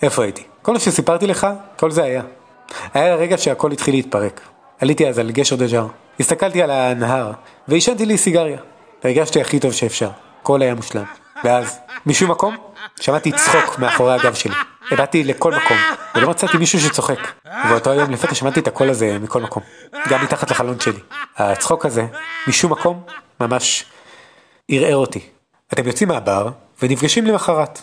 איפה 0.03 0.23
הייתי? 0.23 0.43
כל 0.63 0.73
מה 0.73 0.79
שסיפרתי 0.79 1.27
לך, 1.27 1.47
כל 1.77 1.91
זה 1.91 2.05
היה. 2.05 2.23
היה 2.95 3.13
הרגע 3.13 3.39
שהכל 3.39 3.73
התחיל 3.73 3.95
להתפרק. 3.95 4.41
עליתי 4.81 5.09
אז 5.09 5.19
על 5.19 5.31
גשר 5.31 5.57
דז'אר, 5.57 5.87
הסתכלתי 6.21 6.63
על 6.63 6.71
הנהר, 6.71 7.33
ועישנתי 7.69 8.07
לי 8.07 8.19
סיגריה. 8.19 8.59
והרגשתי 9.05 9.41
הכי 9.41 9.61
טוב 9.61 9.73
שאפשר. 9.73 10.11
הכל 10.43 10.63
היה 10.63 10.75
מושלם. 10.75 11.05
ואז, 11.45 11.79
משום 12.07 12.31
מקום, 12.31 12.57
שמעתי 13.01 13.33
צחוק 13.33 13.79
מאחורי 13.79 14.15
הגב 14.15 14.35
שלי. 14.35 14.55
הבאתי 14.91 15.25
לכל 15.25 15.55
מקום, 15.55 15.77
ולא 16.15 16.31
מצאתי 16.31 16.57
מישהו 16.57 16.81
שצוחק. 16.81 17.19
ובאותו 17.67 17.91
היום 17.91 18.11
לפתע 18.11 18.35
שמעתי 18.35 18.61
את 18.61 18.69
הקול 18.69 18.91
הזה 18.91 19.19
מכל 19.19 19.43
מקום. 19.43 19.63
גם 20.09 20.23
מתחת 20.23 20.51
לחלון 20.51 20.81
שלי. 20.81 21.01
הצחוק 21.37 21.87
הזה, 21.87 22.07
משום 22.49 22.73
מקום, 22.73 23.03
ממש 23.41 23.85
ערער 24.69 24.97
אותי. 24.97 25.21
אתם 25.73 25.87
יוצאים 25.87 26.09
מהבר 26.09 26.49
ונפגשים 26.83 27.27
למחרת. 27.27 27.83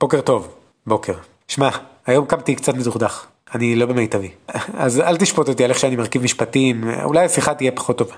בוקר 0.00 0.20
טוב, 0.20 0.54
בוקר. 0.86 1.14
שמע, 1.48 1.68
היום 2.06 2.26
קמתי 2.26 2.54
קצת 2.54 2.74
מדוכדך. 2.74 3.26
אני 3.54 3.76
לא 3.76 3.86
במיטבי. 3.86 4.30
אז 4.74 5.00
אל 5.00 5.16
תשפוט 5.16 5.48
אותי 5.48 5.64
על 5.64 5.70
איך 5.70 5.78
שאני 5.78 5.96
מרכיב 5.96 6.22
משפטים, 6.22 6.90
אולי 7.04 7.24
השיחה 7.24 7.54
תהיה 7.54 7.72
פחות 7.72 7.98
טובה. 7.98 8.14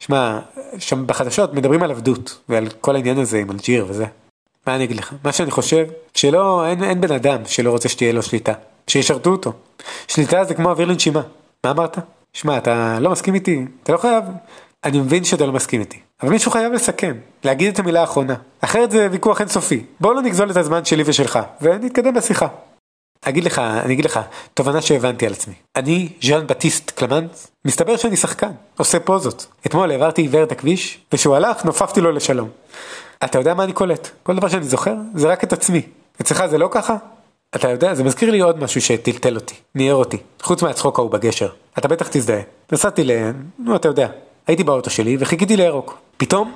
שמע, 0.00 0.38
שם 0.78 1.06
בחדשות 1.06 1.54
מדברים 1.54 1.82
על 1.82 1.90
עבדות, 1.90 2.38
ועל 2.48 2.68
כל 2.80 2.94
העניין 2.94 3.18
הזה 3.18 3.38
עם 3.38 3.50
אלג'יר 3.50 3.86
וזה. 3.88 4.06
מה 4.66 4.74
אני 4.74 4.84
אגיד 4.84 4.96
לך? 4.96 5.14
מה 5.24 5.32
שאני 5.32 5.50
חושב, 5.50 5.86
שלא, 6.14 6.66
אין, 6.66 6.84
אין 6.84 7.00
בן 7.00 7.12
אדם 7.12 7.38
שלא 7.46 7.70
רוצה 7.70 7.88
שתהיה 7.88 8.12
לו 8.12 8.22
שליטה. 8.22 8.52
שישרתו 8.86 9.30
אותו. 9.30 9.52
שליטה 10.08 10.44
זה 10.44 10.54
כמו 10.54 10.70
אוויר 10.70 10.88
לנשימה. 10.88 11.22
מה 11.64 11.70
אמרת? 11.70 11.98
שמע, 12.32 12.58
אתה 12.58 12.98
לא 13.00 13.10
מסכים 13.10 13.34
איתי? 13.34 13.64
אתה 13.82 13.92
לא 13.92 13.98
חייב. 13.98 14.24
אני 14.84 15.00
מבין 15.00 15.24
שאתה 15.24 15.46
לא 15.46 15.52
מסכים 15.52 15.80
איתי. 15.80 15.98
אבל 16.22 16.30
מישהו 16.30 16.50
חייב 16.50 16.72
לסכם, 16.72 17.16
להגיד 17.44 17.72
את 17.72 17.78
המילה 17.78 18.00
האחרונה. 18.00 18.34
אחרת 18.60 18.90
זה 18.90 19.08
ויכוח 19.10 19.40
אינסופי. 19.40 19.84
בואו 20.00 20.14
לא 20.14 20.22
נגזול 20.22 20.50
את 20.50 20.56
הזמן 20.56 20.84
שלי 20.84 21.02
ושלך, 21.06 21.38
ונתקדם 21.60 22.14
בשיחה. 22.14 22.46
אגיד 23.24 23.44
לך, 23.44 23.58
אני 23.58 23.94
אגיד 23.94 24.04
לך, 24.04 24.20
תובנה 24.54 24.82
שהבנתי 24.82 25.26
על 25.26 25.32
עצמי. 25.32 25.54
אני, 25.76 26.08
ז'אן 26.22 26.46
בטיסט 26.46 26.90
קלמנט, 26.90 27.30
מסתבר 27.64 27.96
שאני 27.96 28.16
שחקן, 28.16 28.50
עושה 28.76 29.00
פוזות. 29.00 29.46
אתמול 29.66 29.90
העברתי 29.90 30.22
עיוור 30.22 30.42
את 30.42 30.52
הכביש, 30.52 30.98
וכשהוא 31.12 31.36
הלך, 31.36 31.64
נופפתי 31.64 32.00
לו 32.00 32.12
לשלום. 32.12 32.48
אתה 33.24 33.38
יודע 33.38 33.54
מה 33.54 33.64
אני 33.64 33.72
קולט? 33.72 34.08
כל 34.22 34.36
דבר 34.36 34.48
שאני 34.48 34.64
זוכר, 34.64 34.94
זה 35.14 35.28
רק 35.28 35.44
את 35.44 35.52
עצמי. 35.52 35.82
אצלך 36.20 36.46
זה 36.46 36.58
לא 36.58 36.68
ככה? 36.70 36.96
אתה 37.54 37.70
יודע, 37.70 37.94
זה 37.94 38.04
מזכיר 38.04 38.30
לי 38.30 38.40
עוד 38.40 38.62
משהו 38.62 38.80
שטלטל 38.80 39.34
אותי, 39.36 39.54
ניער 39.74 39.94
אותי, 39.94 40.16
חוץ 40.42 40.62
מהצחוק 40.62 40.98
ההוא 40.98 41.10
בגשר. 41.10 41.48
אתה 41.78 41.88
בטח 41.88 42.08
תזדהה. 42.10 42.40
נסעתי 42.72 43.04
ל... 43.04 43.10
נו, 43.58 43.76
אתה 43.76 43.88
יודע. 43.88 44.08
הייתי 44.46 44.64
באוטו 44.64 44.90
שלי 44.90 45.16
וחיכיתי 45.20 45.56
לירוק. 45.56 45.98
פתאום, 46.16 46.52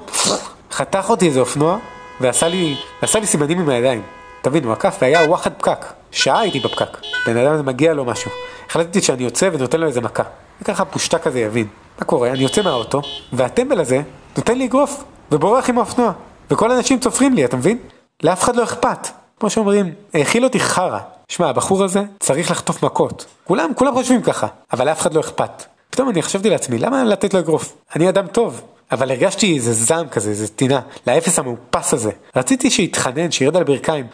חתך 0.73 1.11
אותי 1.11 1.27
איזה 1.27 1.41
אופנוע, 1.41 1.79
ועשה 2.21 2.49
לי, 2.49 2.77
ועשה 3.03 3.21
לי 3.21 3.27
סימנים 3.27 3.59
עם 3.59 3.69
הידיים. 3.69 4.03
תבין, 4.49 4.65
הוא 4.65 4.75
והיה 5.01 5.23
וואחד 5.29 5.51
פקק. 5.53 5.87
שעה 6.11 6.41
הייתי 6.41 6.61
בפקק. 6.61 6.99
בן 7.27 7.37
אדם 7.37 7.53
הזה 7.53 7.63
מגיע 7.63 7.95
לו 7.95 8.05
משהו. 8.05 8.31
החלטתי 8.69 9.01
שאני 9.01 9.25
יוצא 9.25 9.51
ונותן 9.53 9.81
לו 9.81 9.87
איזה 9.87 10.01
מכה. 10.01 10.23
וככה 10.63 10.85
פושטק 10.85 11.23
כזה 11.23 11.41
יבין. 11.41 11.67
מה 11.99 12.05
קורה? 12.05 12.29
אני 12.29 12.39
יוצא 12.39 12.63
מהאוטו, 12.63 13.03
והטמבל 13.33 13.81
הזה 13.81 14.01
נותן 14.37 14.59
לי 14.59 14.65
אגרוף, 14.67 15.05
ובורח 15.33 15.71
עם 15.71 15.79
האופנוע. 15.79 16.13
וכל 16.51 16.71
האנשים 16.71 16.99
צופרים 16.99 17.35
לי, 17.35 17.45
אתה 17.45 17.57
מבין? 17.57 17.79
לאף 18.23 18.43
אחד 18.43 18.57
לא 18.57 18.65
אכפת. 18.65 19.09
כמו 19.41 19.51
שאומרים, 19.51 19.95
האכיל 20.15 20.45
אותי 20.45 20.61
חרא. 20.61 20.99
שמע, 21.29 21.49
הבחור 21.49 21.85
הזה 21.85 22.03
צריך 22.19 22.51
לחטוף 22.51 22.83
מכות. 22.83 23.27
כולם, 23.45 23.71
כולם 23.75 23.95
חושבים 23.95 24.23
ככה, 24.23 24.47
אבל 24.73 24.87
לאף 24.87 25.01
אחד 25.01 25.15
לא 25.15 25.21
אכפת. 25.21 25.65
פתאום 25.91 26.09
אני 26.09 26.23
חשבתי 26.23 26.51
לעצמי, 26.51 26.79
למה 26.79 27.05
לתת 27.05 27.35
לו 27.35 27.41
אגרוף? 27.41 27.77
אני 27.97 28.09
אדם 28.09 28.27
טוב. 28.27 28.63
אבל 28.93 29.11
הרגשתי 29.11 29.55
איזה 29.55 29.73
זעם 29.73 30.09
כזה, 30.09 30.31
איזה 30.31 30.49
טינה, 30.49 30.81
לאפס 31.07 31.39
המאופס 31.39 31.95
הזה. 31.95 32.11
רציתי 32.37 32.71
שיתחנן, 32.71 33.31
שירד 33.31 33.57
על 33.57 33.63
הברכיים. 33.63 34.07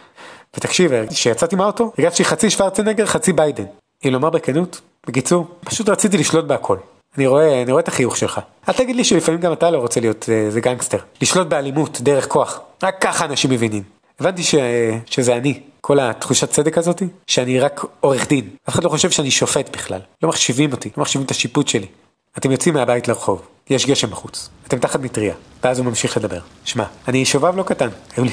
ותקשיב, 0.57 0.91
כשיצאתי 1.09 1.55
מהאוטו, 1.55 1.91
הרגשתי 1.97 2.25
חצי 2.25 2.49
שוורצנגר, 2.49 3.05
חצי 3.05 3.33
ביידן. 3.33 3.63
אם 4.05 4.13
לומר 4.13 4.29
בכנות, 4.29 4.81
בקיצור, 5.07 5.47
פשוט 5.65 5.89
רציתי 5.89 6.17
לשלוט 6.17 6.45
בהכל. 6.45 6.77
אני 7.17 7.27
רואה, 7.27 7.61
אני 7.61 7.71
רואה 7.71 7.81
את 7.81 7.87
החיוך 7.87 8.17
שלך. 8.17 8.39
אל 8.69 8.73
תגיד 8.73 8.95
לי 8.95 9.03
שלפעמים 9.03 9.41
גם 9.41 9.53
אתה 9.53 9.71
לא 9.71 9.77
רוצה 9.77 9.99
להיות 9.99 10.29
איזה 10.29 10.61
גנגסטר. 10.61 10.97
לשלוט 11.21 11.47
באלימות, 11.47 12.01
דרך 12.01 12.27
כוח. 12.27 12.59
רק 12.83 12.95
ככה 13.01 13.25
אנשים 13.25 13.51
מבינים. 13.51 13.83
הבנתי 14.19 14.43
ש... 14.43 14.55
שזה 15.05 15.35
אני, 15.35 15.59
כל 15.81 15.99
התחושת 15.99 16.49
צדק 16.49 16.77
הזאת, 16.77 17.03
שאני 17.27 17.59
רק 17.59 17.85
עורך 17.99 18.27
דין. 18.27 18.49
אף 18.69 18.73
אחד 18.73 18.83
לא 18.83 18.89
חושב 18.89 19.11
שאני 19.11 19.31
שופט 19.31 19.69
בכלל. 19.73 19.99
לא 20.23 20.29
מחשיבים 20.29 20.71
אותי, 20.71 20.89
לא 20.97 21.01
מחשיבים 21.01 21.25
את 21.25 21.31
השיפוט 21.31 21.67
שלי. 21.67 21.87
אתם 22.37 22.51
יוצאים 22.51 22.73
מהבית 22.73 23.07
לרחוב, 23.07 23.41
יש 23.69 23.85
גשם 23.85 24.09
בחוץ. 24.09 24.49
אתם 24.67 24.79
תחת 24.79 24.99
מטריה. 24.99 25.33
ואז 25.63 25.79
הוא 25.79 25.85
ממשיך 25.85 26.17
לדבר. 26.17 26.39
שמע, 26.65 26.83
אני 27.07 27.25
שובב 27.25 27.55
לא 27.55 27.63
קטן. 27.63 27.89
היו 28.17 28.25
לי, 28.25 28.31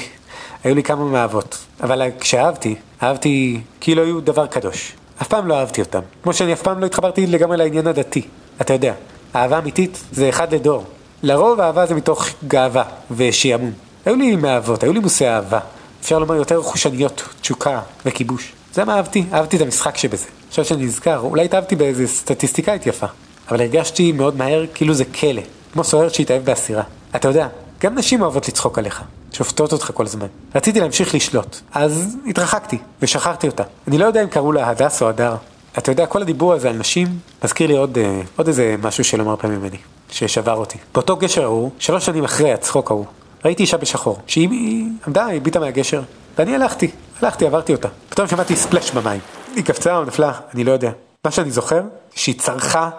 היו 0.63 0.75
לי 0.75 0.83
כמה 0.83 1.05
מאהבות. 1.05 1.57
אבל 1.83 2.01
כשאהבתי, 2.19 2.75
אהבתי 3.03 3.61
כאילו 3.81 4.03
היו 4.03 4.21
דבר 4.21 4.47
קדוש. 4.47 4.93
אף 5.21 5.27
פעם 5.27 5.47
לא 5.47 5.59
אהבתי 5.59 5.81
אותם. 5.81 5.99
כמו 6.23 6.33
שאני 6.33 6.53
אף 6.53 6.61
פעם 6.61 6.79
לא 6.79 6.85
התחברתי 6.85 7.27
לגמרי 7.27 7.57
לעניין 7.57 7.87
הדתי. 7.87 8.27
אתה 8.61 8.73
יודע, 8.73 8.93
אהבה 9.35 9.59
אמיתית 9.59 10.03
זה 10.11 10.29
אחד 10.29 10.53
לדור. 10.53 10.85
לרוב 11.23 11.59
אהבה 11.59 11.85
זה 11.85 11.95
מתוך 11.95 12.27
גאווה 12.47 12.83
ושעמום. 13.11 13.71
היו 14.05 14.15
לי 14.15 14.35
מאהבות, 14.35 14.83
היו 14.83 14.93
לי 14.93 14.99
מושאי 14.99 15.27
אהבה. 15.27 15.59
אפשר 16.01 16.19
לומר 16.19 16.35
יותר 16.35 16.61
חושניות, 16.61 17.23
תשוקה 17.41 17.81
וכיבוש. 18.05 18.53
זה 18.73 18.85
מה 18.85 18.95
אהבתי, 18.95 19.25
אהבתי 19.33 19.57
את 19.57 19.61
המשחק 19.61 19.97
שבזה. 19.97 20.27
עכשיו 20.49 20.65
שאני 20.65 20.85
נזכר, 20.85 21.19
אולי 21.19 21.45
התאהבתי 21.45 21.75
באיזה 21.75 22.07
סטטיסטיקאית 22.07 22.87
יפה. 22.87 23.07
אבל 23.49 23.61
הרגשתי 23.61 24.11
מאוד 24.11 24.37
מהר 24.37 24.65
כאילו 24.73 24.93
זה 24.93 25.05
כלא, 25.05 25.41
כמו 25.73 25.83
סוהר 25.83 26.09
שהתאהב 26.09 26.45
באסירה. 26.45 26.83
אתה 27.15 27.27
יודע, 27.27 27.47
גם 27.81 27.97
נשים 27.97 28.21
אוהבות 28.21 28.47
לצחוק 28.47 28.79
עליך, 28.79 29.01
שופטות 29.33 29.73
אותך 29.73 29.91
כל 29.93 30.05
הזמן. 30.05 30.27
רציתי 30.55 30.79
להמשיך 30.79 31.15
לשלוט, 31.15 31.59
אז 31.73 32.17
התרחקתי, 32.27 32.77
ושכחתי 33.01 33.47
אותה. 33.47 33.63
אני 33.87 33.97
לא 33.97 34.05
יודע 34.05 34.23
אם 34.23 34.27
קראו 34.27 34.51
לה 34.51 34.69
הדס 34.69 35.01
או 35.01 35.09
הדר. 35.09 35.35
אתה 35.77 35.91
יודע, 35.91 36.05
כל 36.05 36.21
הדיבור 36.21 36.53
הזה 36.53 36.69
על 36.69 36.75
נשים, 36.75 37.07
מזכיר 37.43 37.67
לי 37.67 37.77
עוד, 37.77 37.97
אה, 37.97 38.21
עוד 38.35 38.47
איזה 38.47 38.75
משהו 38.81 39.03
שלא 39.03 39.25
מרפה 39.25 39.47
ממני, 39.47 39.77
ששבר 40.09 40.53
אותי. 40.53 40.77
באותו 40.93 41.15
גשר 41.15 41.43
ההוא, 41.43 41.71
שלוש 41.79 42.05
שנים 42.05 42.23
אחרי 42.23 42.53
הצחוק 42.53 42.91
ההוא, 42.91 43.05
ראיתי 43.45 43.63
אישה 43.63 43.77
בשחור, 43.77 44.19
שהיא 44.27 44.85
עמדה, 45.07 45.27
הביטה 45.27 45.59
מהגשר, 45.59 46.01
ואני 46.37 46.55
הלכתי, 46.55 46.91
הלכתי, 47.21 47.45
עברתי 47.45 47.73
אותה. 47.73 47.87
פתאום 48.09 48.27
שמעתי 48.27 48.55
ספלאש 48.55 48.91
במים. 48.91 49.19
היא 49.55 49.63
קפצה 49.63 49.97
או 49.97 50.05
נפלה, 50.05 50.31
אני 50.53 50.63
לא 50.63 50.71
יודע. 50.71 50.91
מה 51.25 51.31
שאני 51.31 51.51
זוכר, 51.51 51.81
שהיא 52.15 52.39
צרחה, 52.39 52.89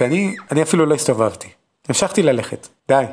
ואני 0.00 0.36
אני 0.50 0.62
אפילו 0.62 0.86
לא 0.86 0.94
הסתובבתי. 0.94 1.48
המשכתי 1.88 2.22
ללכת, 2.22 2.68
די. 2.88 3.04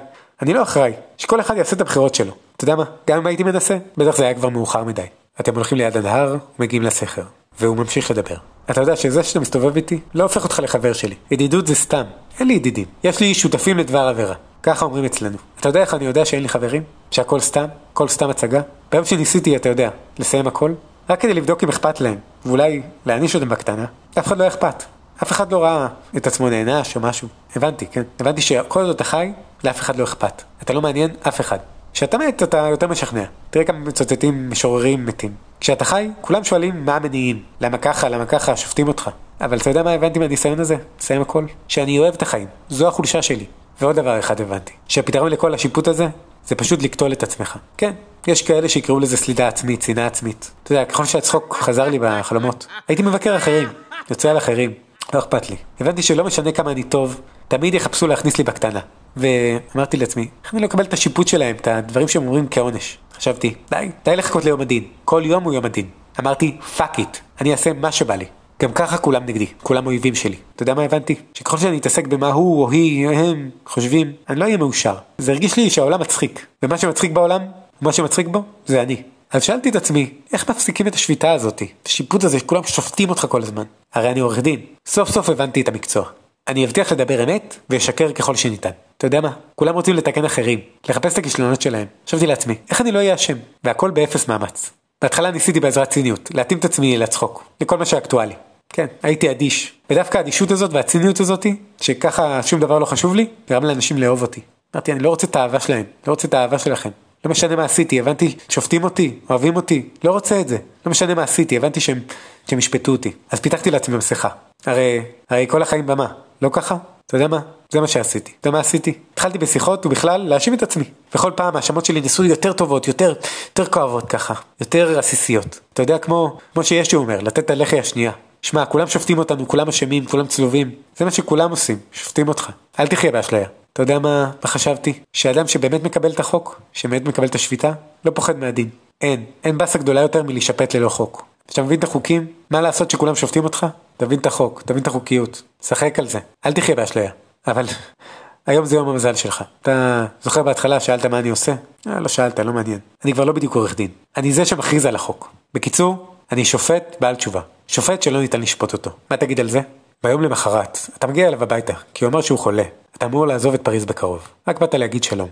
אני 0.41 0.53
לא 0.53 0.63
אחראי, 0.63 0.93
שכל 1.17 1.39
אחד 1.39 1.57
יעשה 1.57 1.75
את 1.75 1.81
הבחירות 1.81 2.15
שלו. 2.15 2.33
אתה 2.55 2.63
יודע 2.63 2.75
מה, 2.75 2.83
גם 3.07 3.17
אם 3.17 3.27
הייתי 3.27 3.43
מנסה, 3.43 3.77
בטח 3.97 4.17
זה 4.17 4.23
היה 4.23 4.33
כבר 4.33 4.49
מאוחר 4.49 4.83
מדי. 4.83 5.05
אתם 5.39 5.55
הולכים 5.55 5.77
ליד 5.77 5.97
הנהר, 5.97 6.35
ומגיעים 6.59 6.83
לסכר. 6.83 7.23
והוא 7.59 7.77
ממשיך 7.77 8.11
לדבר. 8.11 8.35
אתה 8.69 8.81
יודע 8.81 8.95
שזה 8.95 9.23
שאתה 9.23 9.39
מסתובב 9.39 9.75
איתי, 9.75 9.99
לא 10.13 10.23
הופך 10.23 10.43
אותך 10.43 10.59
לחבר 10.63 10.93
שלי. 10.93 11.15
ידידות 11.31 11.67
זה 11.67 11.75
סתם. 11.75 12.03
אין 12.39 12.47
לי 12.47 12.53
ידידים. 12.53 12.85
יש 13.03 13.19
לי 13.19 13.33
שותפים 13.33 13.77
לדבר 13.77 13.99
עבירה. 13.99 14.35
ככה 14.63 14.85
אומרים 14.85 15.05
אצלנו. 15.05 15.37
אתה 15.59 15.69
יודע 15.69 15.81
איך 15.81 15.93
אני 15.93 16.05
יודע 16.05 16.25
שאין 16.25 16.43
לי 16.43 16.49
חברים? 16.49 16.83
שהכל 17.11 17.39
סתם? 17.39 17.65
הכל 17.93 18.07
סתם 18.07 18.29
הצגה? 18.29 18.61
ביום 18.91 19.05
שניסיתי, 19.05 19.55
אתה 19.55 19.69
יודע, 19.69 19.89
לסיים 20.19 20.47
הכל, 20.47 20.73
רק 21.09 21.21
כדי 21.21 21.33
לבדוק 21.33 21.63
אם 21.63 21.69
אכפת 21.69 22.01
להם, 22.01 22.17
ואולי 22.45 22.81
להעניש 23.05 23.35
אותם 23.35 23.49
בקטנה, 23.49 23.85
אף 24.19 24.27
אחד 24.27 24.37
לא 24.37 24.47
אכפת. 24.47 24.83
אף 25.23 25.31
אחד 25.31 25.51
לא 25.51 25.63
ראה 25.63 25.87
את 26.17 26.27
עצמו 26.27 26.49
נענש 26.49 26.95
או 26.95 27.01
משהו. 27.01 27.27
הבנתי, 27.55 27.87
כן. 27.87 28.03
הבנתי 28.19 28.41
שכל 28.41 28.79
עוד 28.79 28.89
אתה 28.89 29.03
חי, 29.03 29.31
לאף 29.63 29.79
אחד 29.79 29.95
לא 29.95 30.03
אכפת. 30.03 30.41
אתה 30.61 30.73
לא 30.73 30.81
מעניין 30.81 31.11
אף 31.27 31.41
אחד. 31.41 31.57
כשאתה 31.93 32.17
מת, 32.17 32.43
אתה 32.43 32.57
יותר 32.57 32.87
משכנע. 32.87 33.23
תראה 33.49 33.65
כמה 33.65 33.79
מצטטים 33.79 34.49
משוררים 34.49 35.05
מתים. 35.05 35.31
כשאתה 35.59 35.85
חי, 35.85 36.09
כולם 36.21 36.43
שואלים 36.43 36.85
מה 36.85 36.95
המניעים. 36.95 37.43
למה 37.61 37.77
ככה, 37.77 38.09
למה 38.09 38.25
ככה, 38.25 38.57
שופטים 38.57 38.87
אותך. 38.87 39.09
אבל 39.41 39.57
אתה 39.57 39.69
יודע 39.69 39.83
מה 39.83 39.91
הבנתי 39.91 40.19
מהניסיון 40.19 40.59
הזה? 40.59 40.75
נסיים 40.99 41.21
הכל. 41.21 41.45
שאני 41.67 41.99
אוהב 41.99 42.13
את 42.13 42.21
החיים. 42.21 42.47
זו 42.69 42.87
החולשה 42.87 43.21
שלי. 43.21 43.45
ועוד 43.81 43.95
דבר 43.95 44.19
אחד 44.19 44.41
הבנתי. 44.41 44.73
שהפתרון 44.87 45.31
לכל 45.31 45.53
השיפוט 45.53 45.87
הזה, 45.87 46.07
זה 46.45 46.55
פשוט 46.55 46.83
לקטול 46.83 47.11
את 47.11 47.23
עצמך. 47.23 47.57
כן, 47.77 47.93
יש 48.27 48.41
כאלה 48.41 48.69
שיקראו 48.69 48.99
לזה 48.99 49.17
סלידה 49.17 49.47
עצמית, 49.47 49.79
צנעה 49.79 50.07
עצמית. 50.07 50.51
אתה 50.63 50.71
יודע, 50.71 50.85
ככל 50.85 51.05
שהצחוק 51.05 51.57
חזר 51.61 51.89
לי 51.89 51.99
בחלומות, 52.01 52.67
הייתי 52.87 53.03
מבקר 53.03 53.37
אחרים, 53.37 53.67
יוצא 54.09 54.29
על 54.29 54.37
אחרים. 54.37 54.73
לא 55.13 55.19
אכפת 55.19 55.49
לי. 55.49 55.55
הבנתי 55.79 56.01
שלא 56.01 56.23
משנה 56.23 56.51
כמה 56.51 56.71
אני 56.71 56.83
טוב, 56.83 57.21
תמיד 57.47 57.73
יחפשו 57.73 58.07
להכניס 58.07 58.37
לי 58.37 58.43
בקטנה. 58.43 58.79
ואמרתי 59.17 59.97
לעצמי, 59.97 60.27
איך 60.43 60.53
אני 60.53 60.61
לא 60.61 60.65
אקבל 60.65 60.83
את 60.83 60.93
השיפוט 60.93 61.27
שלהם, 61.27 61.55
את 61.55 61.67
הדברים 61.67 62.07
שהם 62.07 62.27
אומרים 62.27 62.47
כעונש? 62.51 62.97
חשבתי, 63.13 63.53
די, 63.71 63.89
די 64.05 64.15
לחכות 64.15 64.45
ליום 64.45 64.61
הדין. 64.61 64.83
כל 65.05 65.21
יום 65.25 65.43
הוא 65.43 65.53
יום 65.53 65.65
הדין. 65.65 65.85
אמרתי, 66.19 66.57
fuck 66.77 66.99
it, 66.99 67.17
אני 67.41 67.51
אעשה 67.51 67.73
מה 67.73 67.91
שבא 67.91 68.15
לי. 68.15 68.25
גם 68.61 68.71
ככה 68.71 68.97
כולם 68.97 69.25
נגדי, 69.25 69.47
כולם 69.63 69.85
אויבים 69.85 70.15
שלי. 70.15 70.35
אתה 70.55 70.63
יודע 70.63 70.73
מה 70.73 70.81
הבנתי? 70.81 71.15
שככל 71.33 71.57
שאני 71.57 71.77
אתעסק 71.77 72.07
במה 72.07 72.27
הוא 72.27 72.63
או 72.63 72.71
היא, 72.71 73.09
הם, 73.09 73.49
חושבים, 73.65 74.11
אני 74.29 74.39
לא 74.39 74.45
אהיה 74.45 74.57
מאושר. 74.57 74.95
זה 75.17 75.31
הרגיש 75.31 75.57
לי 75.57 75.69
שהעולם 75.69 76.01
מצחיק. 76.01 76.45
ומה 76.63 76.77
שמצחיק 76.77 77.11
בעולם, 77.11 77.41
מה 77.81 77.93
שמצחיק 77.93 78.27
בו, 78.27 78.43
זה 78.65 78.81
אני. 78.81 79.01
אז 79.31 79.43
שאלתי 79.43 79.69
את 79.69 79.75
עצמי, 79.75 80.13
איך 80.33 80.49
מפסיקים 80.49 80.87
את 80.87 80.95
השביתה 80.95 81.31
הזאת? 81.31 81.61
את 81.81 81.87
השיפוט 81.87 82.23
הזה 82.23 82.39
שכולם 82.39 82.63
שופטים 82.63 83.09
אותך 83.09 83.25
כל 83.29 83.41
הזמן. 83.41 83.63
הרי 83.93 84.11
אני 84.11 84.19
עורך 84.19 84.39
דין. 84.39 84.59
סוף 84.87 85.09
סוף 85.09 85.29
הבנתי 85.29 85.61
את 85.61 85.67
המקצוע. 85.67 86.05
אני 86.47 86.65
אבטיח 86.65 86.91
לדבר 86.91 87.23
אמת 87.23 87.55
ואשקר 87.69 88.11
ככל 88.11 88.35
שניתן. 88.35 88.69
אתה 88.97 89.07
יודע 89.07 89.21
מה? 89.21 89.31
כולם 89.55 89.73
רוצים 89.73 89.95
לתקן 89.95 90.25
אחרים, 90.25 90.59
לחפש 90.89 91.13
את 91.13 91.17
הכישלונות 91.17 91.61
שלהם. 91.61 91.87
חשבתי 92.07 92.27
לעצמי, 92.27 92.55
איך 92.69 92.81
אני 92.81 92.91
לא 92.91 92.97
אהיה 92.99 93.15
אשם? 93.15 93.37
והכל 93.63 93.91
באפס 93.91 94.27
מאמץ. 94.27 94.69
בהתחלה 95.01 95.31
ניסיתי 95.31 95.59
בעזרת 95.59 95.89
ציניות, 95.89 96.29
להתאים 96.33 96.59
את 96.59 96.65
עצמי 96.65 96.97
לצחוק, 96.97 97.43
לכל 97.61 97.77
מה 97.77 97.85
שאקטואלי. 97.85 98.33
כן, 98.69 98.85
הייתי 99.03 99.31
אדיש. 99.31 99.73
ודווקא 99.89 100.17
האדישות 100.17 100.51
הזאת 100.51 100.73
והציניות 100.73 101.19
הזאת, 101.19 101.45
שככה 101.81 102.43
שום 102.43 102.59
דבר 102.59 102.79
לא 102.79 102.85
חשוב 102.85 103.15
לי, 103.15 103.27
גרם 103.49 103.63
לאנשים 103.63 103.97
לאהוב 103.97 104.21
אותי. 104.21 104.41
אמרתי, 104.75 104.91
אני 104.91 104.99
לא 104.99 105.09
רוצה 105.09 105.27
את 105.27 105.35
האהבה 105.35 105.59
שלהם, 105.59 105.85
לא 106.07 106.11
רוצה 106.11 106.27
את 106.27 106.33
האהבה 106.33 106.59
שלכם. 106.59 106.89
לא 107.25 107.31
משנה 107.31 107.55
מה 107.55 107.65
עשיתי, 107.65 107.99
הבנתי, 107.99 108.35
שופטים 108.49 108.83
אותי, 108.83 109.19
אוהבים 109.29 109.55
אותי, 109.55 109.89
לא 110.03 110.11
רוצה 110.11 110.41
את 110.41 110.47
זה. 110.47 110.57
לא 110.85 110.89
משנה 110.89 111.15
מה 111.15 111.23
עשיתי, 111.23 111.57
הבנתי 111.57 111.79
שהם, 111.79 111.99
שהם 112.47 112.59
ישפטו 112.59 112.91
אותי. 112.91 113.11
אז 113.31 113.39
פיתחתי 113.39 113.71
לעצמי 113.71 113.97
מסכה. 113.97 114.29
הרי, 114.65 115.01
הרי 115.29 115.45
כל 115.49 115.61
החיים 115.61 115.85
במה, 115.85 116.07
לא 116.41 116.49
ככה? 116.53 116.77
אתה 117.07 117.17
יודע 117.17 117.27
מה? 117.27 117.39
זה 117.69 117.81
מה 117.81 117.87
שעשיתי. 117.87 118.31
אתה 118.39 118.47
יודע 118.47 118.57
מה 118.57 118.59
עשיתי? 118.59 118.93
התחלתי 119.13 119.37
בשיחות 119.37 119.85
ובכלל 119.85 120.21
להאשים 120.21 120.53
את 120.53 120.63
עצמי. 120.63 120.83
וכל 121.15 121.31
פעם 121.35 121.55
ההאשמות 121.55 121.85
שלי 121.85 122.01
ניסו 122.01 122.23
יותר 122.23 122.53
טובות, 122.53 122.87
יותר, 122.87 123.13
יותר 123.45 123.71
כואבות 123.71 124.09
ככה, 124.09 124.33
יותר 124.59 124.99
עסיסיות. 124.99 125.59
אתה 125.73 125.81
יודע, 125.81 125.97
כמו, 125.97 126.37
כמו 126.53 126.63
שישו 126.63 126.97
אומר, 126.97 127.19
לתת 127.21 127.39
את 127.39 127.49
הלחי 127.49 127.79
השנייה. 127.79 128.11
שמע, 128.41 128.65
כולם 128.65 128.87
שופטים 128.87 129.17
אותנו, 129.17 129.47
כולם 129.47 129.67
אשמים, 129.67 130.05
כולם 130.05 130.27
צלובים. 130.27 130.71
זה 130.97 131.05
מה 131.05 131.11
שכולם 131.11 131.49
עושים, 131.49 131.77
שופטים 131.91 132.27
אותך. 132.27 132.49
אל 132.79 132.87
תחיה 132.87 133.11
באשליה. 133.11 133.47
אתה 133.73 133.83
יודע 133.83 133.99
מה, 133.99 134.31
מה 134.43 134.49
חשבתי? 134.49 134.99
שאדם 135.13 135.47
שבאמת 135.47 135.83
מקבל 135.83 136.11
את 136.11 136.19
החוק, 136.19 136.61
שבאמת 136.73 137.07
מקבל 137.07 137.27
את 137.27 137.35
השפיטה, 137.35 137.73
לא 138.05 138.11
פוחד 138.11 138.39
מהדין. 138.39 138.69
אין, 139.01 139.25
אין 139.43 139.57
באסה 139.57 139.79
גדולה 139.79 140.01
יותר 140.01 140.23
מלהישפט 140.23 140.75
ללא 140.75 140.89
חוק. 140.89 141.25
כשאתה 141.47 141.63
מבין 141.63 141.79
את 141.79 141.83
החוקים, 141.83 142.27
מה 142.49 142.61
לעשות 142.61 142.91
שכולם 142.91 143.15
שופטים 143.15 143.43
אותך? 143.43 143.65
תבין 143.97 144.19
את 144.19 144.25
החוק, 144.25 144.61
תבין 144.65 144.81
את 144.81 144.87
החוקיות, 144.87 145.41
שחק 145.61 145.99
על 145.99 146.07
זה, 146.07 146.19
אל 146.45 146.53
תחיה 146.53 146.75
באשליה. 146.75 147.11
אבל 147.47 147.65
היום 148.47 148.65
זה 148.65 148.75
יום 148.75 148.89
המזל 148.89 149.15
שלך. 149.15 149.43
אתה 149.61 150.05
זוכר 150.23 150.43
בהתחלה 150.43 150.79
שאלת 150.79 151.05
מה 151.05 151.19
אני 151.19 151.29
עושה? 151.29 151.53
אה, 151.87 151.99
לא 151.99 152.07
שאלת, 152.07 152.39
לא 152.39 152.53
מעניין. 152.53 152.79
אני 153.05 153.13
כבר 153.13 153.23
לא 153.23 153.33
בדיוק 153.33 153.55
עורך 153.55 153.75
דין. 153.75 153.87
אני 154.17 154.31
זה 154.31 154.45
שמכריז 154.45 154.85
על 154.85 154.95
החוק. 154.95 155.31
בקיצור, 155.53 156.07
אני 156.31 156.45
שופט 156.45 156.95
בעל 156.99 157.15
תשובה. 157.15 157.41
שופט 157.67 158.01
שלא 158.01 158.19
ניתן 158.19 158.41
לשפוט 158.41 158.73
אותו. 158.73 158.91
מה 159.11 159.17
תגיד 159.17 159.39
על 159.39 159.49
זה? 159.49 159.61
ביום 160.03 160.21
למחרת, 160.21 160.77
אתה 160.97 161.07
מגיע 161.07 161.27
אליו 161.27 161.43
הביתה, 161.43 161.73
כי 161.93 162.05
הוא 162.05 162.11
אומר 162.11 162.21
שהוא 162.21 162.39
חולה. 162.39 162.63
אתה 163.01 163.09
אמור 163.09 163.27
לעזוב 163.27 163.53
את 163.53 163.61
פריז 163.61 163.85
בקרוב. 163.85 164.27
רק 164.47 164.59
באת 164.59 164.73
להגיד 164.73 165.03
שלום. 165.03 165.29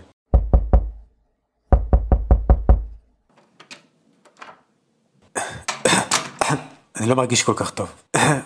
אני 6.96 7.08
לא 7.08 7.16
מרגיש 7.16 7.42
כל 7.42 7.52
כך 7.56 7.70
טוב. 7.70 7.88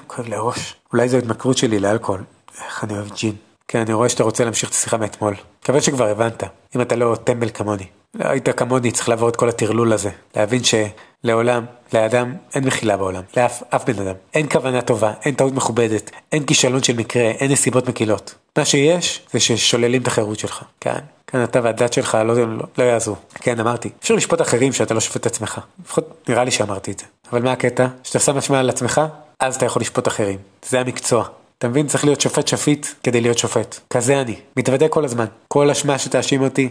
כואב 0.07 0.29
לי 0.29 0.37
הראש. 0.37 0.77
אולי 0.93 1.09
זו 1.09 1.17
התמכרות 1.17 1.59
שלי 1.59 1.79
לאלכוהול. 1.79 2.25
איך 2.65 2.85
אני 2.85 2.93
אוהב 2.93 3.09
ג'ין. 3.15 3.37
כן, 3.69 3.81
אני 3.81 3.93
רואה 3.93 4.09
שאתה 4.09 4.23
רוצה 4.23 4.45
להמשיך 4.45 4.69
את 4.69 4.75
השיחה 4.75 4.97
מאתמול. 4.97 5.35
מקווה 5.63 5.81
שכבר 5.81 6.09
הבנת, 6.09 6.43
אם 6.77 6.81
אתה 6.81 6.97
לא 6.97 7.17
טמבל 7.25 7.49
כמוני. 7.49 7.87
לא 8.15 8.25
היית 8.29 8.49
כמוני, 8.49 8.91
צריך 8.91 9.09
לעבור 9.09 9.29
את 9.29 9.37
כל 9.37 9.49
הטרלול 9.49 9.93
הזה. 9.93 10.11
להבין 10.37 10.61
שלעולם, 10.65 11.65
לאדם, 11.93 12.35
אין 12.55 12.65
מחילה 12.65 12.97
בעולם. 12.97 13.23
לאף 13.37 13.63
אף 13.71 13.85
בן 13.91 14.07
אדם. 14.07 14.15
אין 14.35 14.49
כוונה 14.49 14.83
טובה, 14.83 15.13
אין 15.25 15.35
טעות 15.35 15.53
מכובדת, 15.53 16.11
אין 16.33 16.47
כישלון 16.47 16.83
של 16.83 16.97
מקרה, 16.97 17.23
אין 17.23 17.53
נסיבות 17.53 17.89
מקילות. 17.89 18.44
מה 18.59 18.65
שיש, 18.65 19.21
זה 19.33 19.41
ששוללים 19.41 20.03
את 20.03 20.07
החירות 20.07 20.39
שלך. 20.39 20.65
כן, 20.81 20.99
כן, 21.27 21.45
אתה 21.45 21.61
והדת 21.63 21.93
שלך 21.93 22.19
לא, 22.25 22.57
לא, 22.57 22.65
לא 22.79 22.85
יעזרו. 22.85 23.17
כן, 23.35 23.61
אמרתי. 23.61 23.91
אפשר 24.01 24.15
לשפוט 24.15 24.41
אחרים 24.41 24.73
שאתה 24.73 24.95
לא 24.95 25.01
שופט 25.01 25.17
את 25.17 25.27
עצמך. 25.27 25.61
לפחות 25.85 26.29
נראה 26.29 26.45
לי 26.45 26.51
שאמרתי 26.51 26.91
את 26.91 26.99
זה. 26.99 27.05
אבל 27.33 27.43
מה 27.43 27.53
הקטע? 27.53 27.87
שאתה 28.03 28.19
שם 28.19 28.37
אשמה 28.37 28.61
על 28.61 28.71
עצמך, 28.71 29.01
אז 29.41 29.57
אתה 29.57 29.67
יכול 29.67 29.83
לשפוט 29.83 30.09
אחרים. 30.09 30.39
זה 30.69 30.81
המקצוע. 30.81 31.29
אתה 31.59 31.69
מבין? 31.69 31.87
צריך 31.87 32.05
להיות 32.05 32.21
שופט 32.21 32.49
שפיט 32.49 32.87
כדי 33.03 33.21
להיות 33.21 33.39
שופט. 33.39 33.81
כזה 33.91 34.21
אני. 34.21 34.37
מתוודה 34.57 34.89
כל 34.89 35.05
הזמן. 35.05 35.27
כל 35.49 35.71
אשמה 35.71 35.99
שתאשים 35.99 36.43
אותי, 36.43 36.69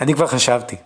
אני 0.00 0.14
כבר 0.14 0.26
חשבתי, 0.26 0.76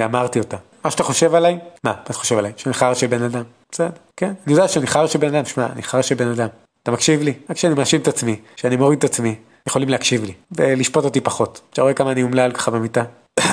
ואמרתי 0.00 0.38
אותה. 0.38 0.56
מה 0.84 0.90
שאתה 0.90 1.02
חושב 1.02 1.34
עליי, 1.34 1.54
מה, 1.54 1.60
מה 1.84 1.94
אתה 2.04 2.12
חושב 2.12 2.38
עליי? 2.38 2.52
שאני 2.56 2.74
חרא 2.74 2.94
של 2.94 3.06
בן 3.06 3.22
אדם. 3.22 3.42
בסדר, 3.70 3.90
כן, 4.16 4.32
אני 4.46 4.54
יודע 4.54 4.68
שאני 4.68 4.86
חרא 4.86 5.06
של 5.06 5.18
בן 5.18 5.34
אדם, 5.34 5.44
שמע, 5.44 5.66
אני 5.72 5.82
חרא 5.82 6.02
של 6.02 6.14
בן 6.14 6.28
אדם. 6.30 6.48
אתה 6.82 6.90
מקשיב 6.90 7.22
לי? 7.22 7.32
רק 7.50 7.56
כשאני 7.56 7.74
מאשים 7.74 8.00
את 8.00 8.08
עצמי, 8.08 8.36
כשאני 8.56 8.76
מוריד 8.76 8.98
את 8.98 9.04
עצמי, 9.04 9.34
יכולים 9.66 9.88
להקשיב 9.88 10.24
לי, 10.24 10.32
ולשפוט 10.52 11.04
אותי 11.04 11.20
פחות. 11.20 11.60
אתה 11.72 11.82
רואה 11.82 11.94
כמה 11.94 12.12
אני 12.12 12.22
אומלל 12.22 12.52
ככה 12.52 12.70
במיטה? 12.70 13.04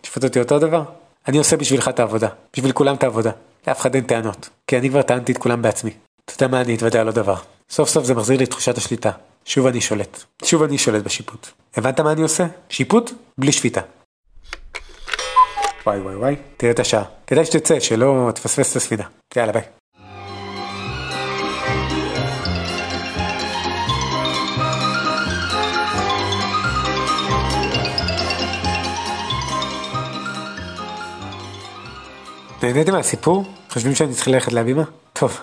תשפוט 0.00 0.24
אותי 0.24 0.38
אותו 0.38 0.58
דבר? 0.58 0.82
אני 1.28 1.38
עושה 1.38 1.56
בשבילך 1.56 1.88
את 1.88 2.00
העבודה, 2.00 2.28
בשביל 2.56 2.72
כולם 2.72 2.94
את 2.94 3.02
העבודה. 3.02 3.30
לאף 3.68 3.80
אחד 3.80 3.94
אין 3.94 4.04
טענות, 4.04 4.48
כי 4.66 4.78
אני 4.78 4.90
כבר 4.90 5.02
טענתי 5.02 5.32
את 5.32 5.38
כולם 5.38 5.62
בעצמי. 5.62 5.90
אתה 6.24 6.32
יודע 6.34 6.48
מה 6.48 6.60
אני 6.60 6.74
אתוודע 6.74 7.00
על 7.00 7.06
עוד 7.06 7.14
דבר. 7.14 7.36
סוף 7.70 7.88
סוף 7.88 8.04
זה 8.04 8.14
מחזיר 8.14 8.38
לי 8.38 8.44
את 8.44 8.50
תחושת 8.50 8.78
השליטה. 8.78 9.10
שוב 9.44 9.66
אני 9.66 9.80
שולט. 9.80 10.22
שוב 10.44 10.62
אני 10.62 10.78
שולט 10.78 11.04
בשיפוט. 11.04 11.48
הבנת 11.76 12.00
מה 12.00 12.12
אני 12.12 12.22
עושה? 12.22 12.46
שיפוט 12.68 13.12
בלי 13.38 13.52
שפיטה. 13.52 13.80
וואי 15.86 16.00
וואי 16.00 16.16
וואי, 16.16 16.36
תראה 16.56 16.72
את 16.72 16.78
השעה. 16.78 17.04
כדאי 17.26 17.44
שתצא, 17.44 17.80
שלא 17.80 18.30
תפספס 18.34 18.70
את 18.70 18.76
הספינה. 18.76 19.04
יאללה 19.36 19.52
ביי. 19.52 19.75
נהניתם 32.62 32.92
מהסיפור? 32.92 33.44
חושבים 33.70 33.94
שאני 33.94 34.12
צריך 34.14 34.28
ללכת 34.28 34.52
להבימה? 34.52 34.82
טוב. 35.12 35.40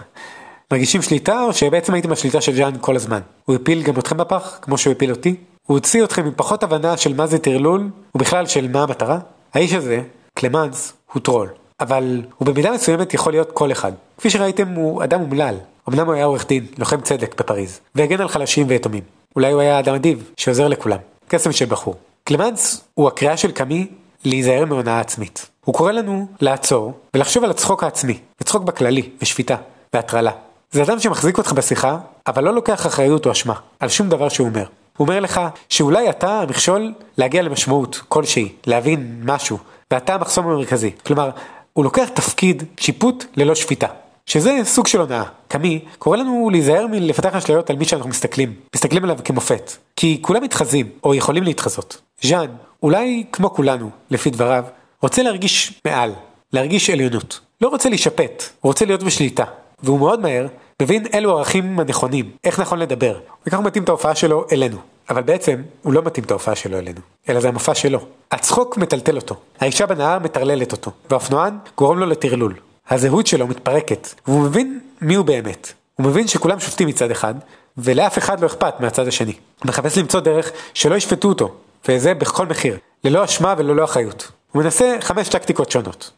מרגישים 0.71 1.01
שליטה 1.01 1.41
או 1.41 1.53
שבעצם 1.53 1.93
הייתם 1.93 2.11
השליטה 2.11 2.41
של 2.41 2.55
ז'אן 2.55 2.73
כל 2.81 2.95
הזמן? 2.95 3.19
הוא 3.45 3.55
הפיל 3.55 3.83
גם 3.83 3.99
אתכם 3.99 4.17
בפח, 4.17 4.59
כמו 4.61 4.77
שהוא 4.77 4.91
הפיל 4.91 5.11
אותי? 5.11 5.35
הוא 5.67 5.77
הוציא 5.77 6.03
אתכם 6.03 6.25
עם 6.25 6.31
פחות 6.35 6.63
הבנה 6.63 6.97
של 6.97 7.13
מה 7.13 7.27
זה 7.27 7.39
טרלול, 7.39 7.89
ובכלל 8.15 8.45
של 8.45 8.71
מה 8.71 8.83
המטרה? 8.83 9.19
האיש 9.53 9.73
הזה, 9.73 10.01
קלמנס, 10.33 10.93
הוא 11.13 11.21
טרול. 11.21 11.49
אבל 11.79 12.21
הוא 12.37 12.45
במידה 12.45 12.71
מסוימת 12.71 13.13
יכול 13.13 13.33
להיות 13.33 13.51
כל 13.51 13.71
אחד. 13.71 13.91
כפי 14.17 14.29
שראיתם 14.29 14.67
הוא 14.67 15.03
אדם 15.03 15.21
אומלל. 15.21 15.55
אמנם 15.89 16.05
הוא 16.05 16.13
היה 16.13 16.25
עורך 16.25 16.47
דין, 16.47 16.65
לוחם 16.77 17.01
צדק 17.01 17.35
בפריז, 17.39 17.79
והגן 17.95 18.21
על 18.21 18.27
חלשים 18.27 18.65
ויתומים. 18.69 19.03
אולי 19.35 19.51
הוא 19.51 19.61
היה 19.61 19.79
אדם 19.79 19.95
אדיב, 19.95 20.31
שעוזר 20.37 20.67
לכולם. 20.67 20.99
קסם 21.27 21.51
של 21.51 21.65
בחור. 21.65 21.95
קלמנס 22.23 22.83
הוא 22.93 23.07
הקריאה 23.07 23.37
של 23.37 23.51
קאמי 23.51 23.87
להיזהר 24.25 24.65
מהונאה 24.65 24.99
עצמית. 24.99 25.52
הוא 25.65 25.75
קורא 25.75 25.91
לנו 25.91 26.27
לעצור 26.41 26.93
ולחשוב 27.13 27.43
על 27.43 27.49
הצחוק 27.49 27.83
העצמי, 27.83 28.19
וצחוק 28.41 28.63
בכללי, 28.63 29.09
ושפיטה, 29.21 29.55
והטרלה. 29.93 30.31
זה 30.71 30.83
אדם 30.83 30.99
שמחזיק 30.99 31.37
אותך 31.37 31.53
בשיחה, 31.53 31.97
אבל 32.27 32.43
לא 32.43 32.53
לוקח 32.53 32.87
אחריות 32.87 33.25
או 33.25 33.31
אשמה, 33.31 33.53
על 33.79 33.89
שום 33.89 34.09
דבר 34.09 34.29
שהוא 34.29 34.47
אומר. 34.47 34.65
הוא 34.97 35.07
אומר 35.07 35.19
לך 35.19 35.41
שאולי 35.69 36.09
אתה 36.09 36.41
המכשול 36.41 36.93
להגיע 37.17 37.41
למשמעות 37.41 38.01
כלשהי, 38.09 38.49
להבין 38.67 39.21
משהו, 39.23 39.57
ואתה 39.91 40.15
המחסום 40.15 40.47
המרכזי. 40.47 40.91
כלומר, 41.05 41.29
הוא 41.73 41.83
לוקח 41.83 42.09
תפקיד 42.13 42.63
שיפוט 42.77 43.25
ללא 43.35 43.55
שפיטה. 43.55 43.87
שזה 44.25 44.59
סוג 44.63 44.87
של 44.87 44.99
הונאה. 44.99 45.23
קמי 45.47 45.79
קורא 45.99 46.17
לנו 46.17 46.49
להיזהר 46.51 46.87
מלפתח 46.87 47.35
אשליות 47.35 47.69
על 47.69 47.75
מי 47.75 47.85
שאנחנו 47.85 48.09
מסתכלים, 48.09 48.53
מסתכלים 48.75 49.03
עליו 49.03 49.17
כמופת. 49.23 49.71
כי 49.95 50.17
כולם 50.21 50.43
מתחזים, 50.43 50.89
או 51.03 51.15
יכולים 51.15 51.43
להתחזות. 51.43 52.01
ז'אן, 52.21 52.47
אולי 52.83 53.23
כמו 53.31 53.53
כולנו, 53.53 53.89
לפי 54.11 54.29
דבריו, 54.29 54.63
רוצה 55.03 55.23
להרגיש 55.23 55.81
מעל, 55.85 56.11
להרגיש 56.53 56.89
עליונות. 56.89 57.39
לא 57.61 57.67
רוצה 57.67 57.89
להישפט, 57.89 58.43
הוא 58.61 58.69
רוצה 58.69 58.85
להיות 58.85 59.03
בשליטה. 59.03 59.43
והוא 59.83 59.99
מאוד 59.99 60.19
מהר 60.19 60.47
מבין 60.81 61.05
אילו 61.13 61.35
הערכים 61.35 61.79
הנכונים, 61.79 62.31
איך 62.43 62.59
נכון 62.59 62.79
לדבר. 62.79 63.19
וכך 63.47 63.57
הוא 63.57 63.65
מתאים 63.65 63.83
את 63.83 63.89
ההופעה 63.89 64.15
שלו 64.15 64.45
אלינו. 64.51 64.77
אבל 65.09 65.21
בעצם 65.21 65.61
הוא 65.81 65.93
לא 65.93 66.01
מתאים 66.01 66.25
את 66.25 66.31
ההופעה 66.31 66.55
שלו 66.55 66.77
אלינו, 66.77 66.99
אלא 67.29 67.39
זה 67.39 67.47
המופע 67.47 67.75
שלו. 67.75 67.99
הצחוק 68.31 68.77
מטלטל 68.77 69.15
אותו, 69.15 69.35
האישה 69.59 69.85
בנהר 69.85 70.19
מטרללת 70.19 70.71
אותו, 70.71 70.91
והאופנוען 71.09 71.57
גורם 71.77 71.99
לו 71.99 72.05
לטרלול. 72.05 72.53
הזהות 72.89 73.27
שלו 73.27 73.47
מתפרקת, 73.47 74.13
והוא 74.27 74.41
מבין 74.41 74.79
מי 75.01 75.15
הוא 75.15 75.25
באמת. 75.25 75.73
הוא 75.95 76.05
מבין 76.05 76.27
שכולם 76.27 76.59
שופטים 76.59 76.87
מצד 76.87 77.11
אחד, 77.11 77.35
ולאף 77.77 78.17
אחד 78.17 78.39
לא 78.39 78.47
אכפת 78.47 78.79
מהצד 78.79 79.07
השני. 79.07 79.33
הוא 79.59 79.67
מחפש 79.67 79.97
למצוא 79.97 80.19
דרך 80.19 80.51
שלא 80.73 80.95
ישפטו 80.95 81.27
אותו, 81.27 81.53
וזה 81.87 82.13
בכל 82.13 82.45
מחיר, 82.45 82.77
ללא 83.03 83.23
אשמה 83.23 83.55
וללא 83.57 83.83
אחריות. 83.83 84.31
הוא 84.53 84.63
מנסה 84.63 84.97
חמש 85.01 85.29
טקטיקות 85.29 85.71
שונות. 85.71 86.11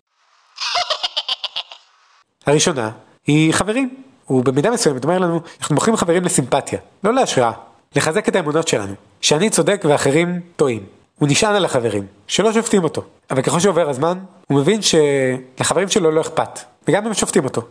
הראשונה 2.48 2.92
היא 3.28 3.54
חברים. 3.54 3.96
הוא 4.26 4.44
במידה 4.44 4.72
מסוימת 4.72 5.04
אומר 5.04 5.20
לנו, 5.20 5.42
אנחנו 5.60 5.76
מוכרים 5.76 5.98
חברים 5.98 6.24
לסימפתיה, 6.24 6.80
לא 7.04 7.14
להשראה. 7.14 7.52
לחזק 7.96 8.30
את 8.30 8.36
האמונות 8.36 8.68
שלנו, 8.68 8.94
שאני 9.22 9.50
צודק 9.50 9.84
ואחרים 9.90 10.42
טועים. 10.56 10.86
הוא 11.20 11.30
נשען 11.30 11.56
על 11.56 11.66
החברים, 11.66 12.08
שלא 12.28 12.54
שופטים 12.54 12.84
אותו. 12.84 13.04
אבל 13.32 13.42
ככל 13.42 13.60
שעובר 13.60 13.90
הזמן, 13.90 14.18
הוא 14.48 14.60
מבין 14.60 14.80
שלחברים 14.82 15.90
שלו 15.90 16.12
לא 16.12 16.22
אכפת, 16.22 16.60
וגם 16.88 17.06
הם 17.06 17.14
שופטים 17.14 17.44
אותו. 17.44 17.62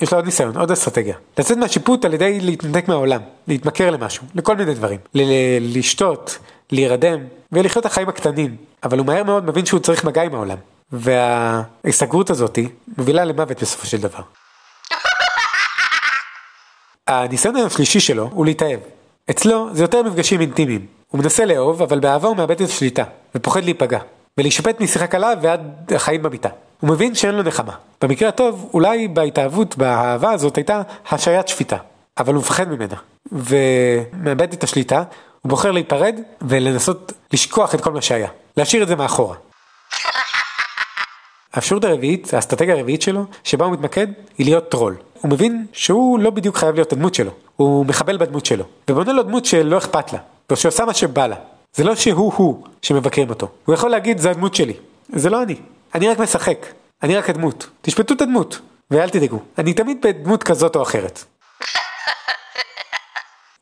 יש 0.00 0.12
לו 0.12 0.18
עוד 0.18 0.24
ניסיון, 0.24 0.56
עוד 0.56 0.70
אסטרטגיה. 0.70 1.16
לצאת 1.38 1.56
מהשיפוט 1.56 2.04
על 2.04 2.14
ידי 2.14 2.40
להתנתק 2.40 2.88
מהעולם, 2.88 3.20
להתמכר 3.48 3.90
למשהו, 3.90 4.24
לכל 4.34 4.56
מיני 4.56 4.74
דברים. 4.74 4.98
לשתות, 5.60 6.38
להירדם, 6.72 7.18
ולחיות 7.52 7.86
החיים 7.86 8.08
הקטנים. 8.08 8.56
אבל 8.82 8.98
הוא 8.98 9.06
מהר 9.06 9.22
מאוד 9.22 9.46
מבין 9.46 9.66
שהוא 9.66 9.80
צריך 9.80 10.04
מגע 10.04 10.22
עם 10.22 10.34
העולם. 10.34 10.56
וההסתגרות 10.92 12.30
הזאתי 12.30 12.68
מובילה 12.98 13.24
למוות 13.24 13.62
בסופו 13.62 13.86
של 13.86 14.00
דבר. 14.00 14.22
הניסיון 17.06 17.56
השלישי 17.56 18.00
שלו 18.00 18.30
הוא 18.32 18.46
להתאהב. 18.46 18.80
אצלו 19.30 19.68
זה 19.72 19.84
יותר 19.84 20.02
מפגשים 20.02 20.40
אינטימיים. 20.40 20.86
הוא 21.08 21.20
מנסה 21.20 21.44
לאהוב, 21.44 21.82
אבל 21.82 22.00
באהבה 22.00 22.28
הוא 22.28 22.36
מאבד 22.36 22.62
את 22.62 22.68
השליטה, 22.68 23.04
ופוחד 23.34 23.64
להיפגע. 23.64 23.98
ולהישפט 24.38 24.80
משיחה 24.80 25.06
קלה 25.06 25.32
ועד 25.42 25.92
החיים 25.94 26.22
במיטה. 26.22 26.48
הוא 26.80 26.90
מבין 26.90 27.14
שאין 27.14 27.34
לו 27.34 27.42
נחמה. 27.42 27.72
במקרה 28.02 28.28
הטוב, 28.28 28.70
אולי 28.74 29.08
בהתאהבות, 29.08 29.76
באהבה 29.76 30.32
הזאת 30.32 30.56
הייתה 30.56 30.82
השעיית 31.10 31.48
שפיטה. 31.48 31.76
אבל 32.18 32.34
הוא 32.34 32.40
מפחד 32.40 32.68
ממנה. 32.68 32.94
ומאבד 33.32 34.52
את 34.52 34.64
השליטה, 34.64 35.02
הוא 35.44 35.50
בוחר 35.50 35.70
להיפרד 35.70 36.20
ולנסות 36.42 37.12
לשכוח 37.32 37.74
את 37.74 37.80
כל 37.80 37.92
מה 37.92 38.02
שהיה. 38.02 38.28
להשאיר 38.56 38.82
את 38.82 38.88
זה 38.88 38.96
מאחורה. 38.96 39.36
האפשרות 41.52 41.84
הרביעית, 41.84 42.34
האסטרטגיה 42.34 42.74
הרביעית 42.74 43.02
שלו, 43.02 43.24
שבה 43.44 43.64
הוא 43.64 43.72
מתמקד, 43.72 44.06
היא 44.38 44.46
להיות 44.46 44.68
טרול. 44.68 44.96
הוא 45.20 45.30
מבין 45.30 45.66
שהוא 45.72 46.18
לא 46.18 46.30
בדיוק 46.30 46.56
חייב 46.56 46.74
להיות 46.74 46.92
הדמות 46.92 47.14
שלו, 47.14 47.30
הוא 47.56 47.86
מחבל 47.86 48.16
בדמות 48.16 48.46
שלו, 48.46 48.64
ובונה 48.90 49.12
לו 49.12 49.22
דמות 49.22 49.44
שלא 49.44 49.78
אכפת 49.78 50.12
לה, 50.12 50.18
או 50.50 50.56
שעושה 50.56 50.84
מה 50.84 50.94
שבא 50.94 51.26
לה. 51.26 51.36
זה 51.74 51.84
לא 51.84 51.94
שהוא 51.94 52.32
הוא 52.36 52.66
שמבקרים 52.82 53.30
אותו, 53.30 53.48
הוא 53.64 53.74
יכול 53.74 53.90
להגיד 53.90 54.18
זה 54.18 54.30
הדמות 54.30 54.54
שלי, 54.54 54.74
זה 55.08 55.30
לא 55.30 55.42
אני, 55.42 55.56
אני 55.94 56.08
רק 56.08 56.18
משחק, 56.18 56.66
אני 57.02 57.16
רק 57.16 57.30
הדמות, 57.30 57.66
תשפטו 57.82 58.14
את 58.14 58.20
הדמות, 58.20 58.60
ואל 58.90 59.10
תדאגו, 59.10 59.38
אני 59.58 59.74
תמיד 59.74 60.06
בדמות 60.06 60.42
כזאת 60.42 60.76
או 60.76 60.82
אחרת. 60.82 61.24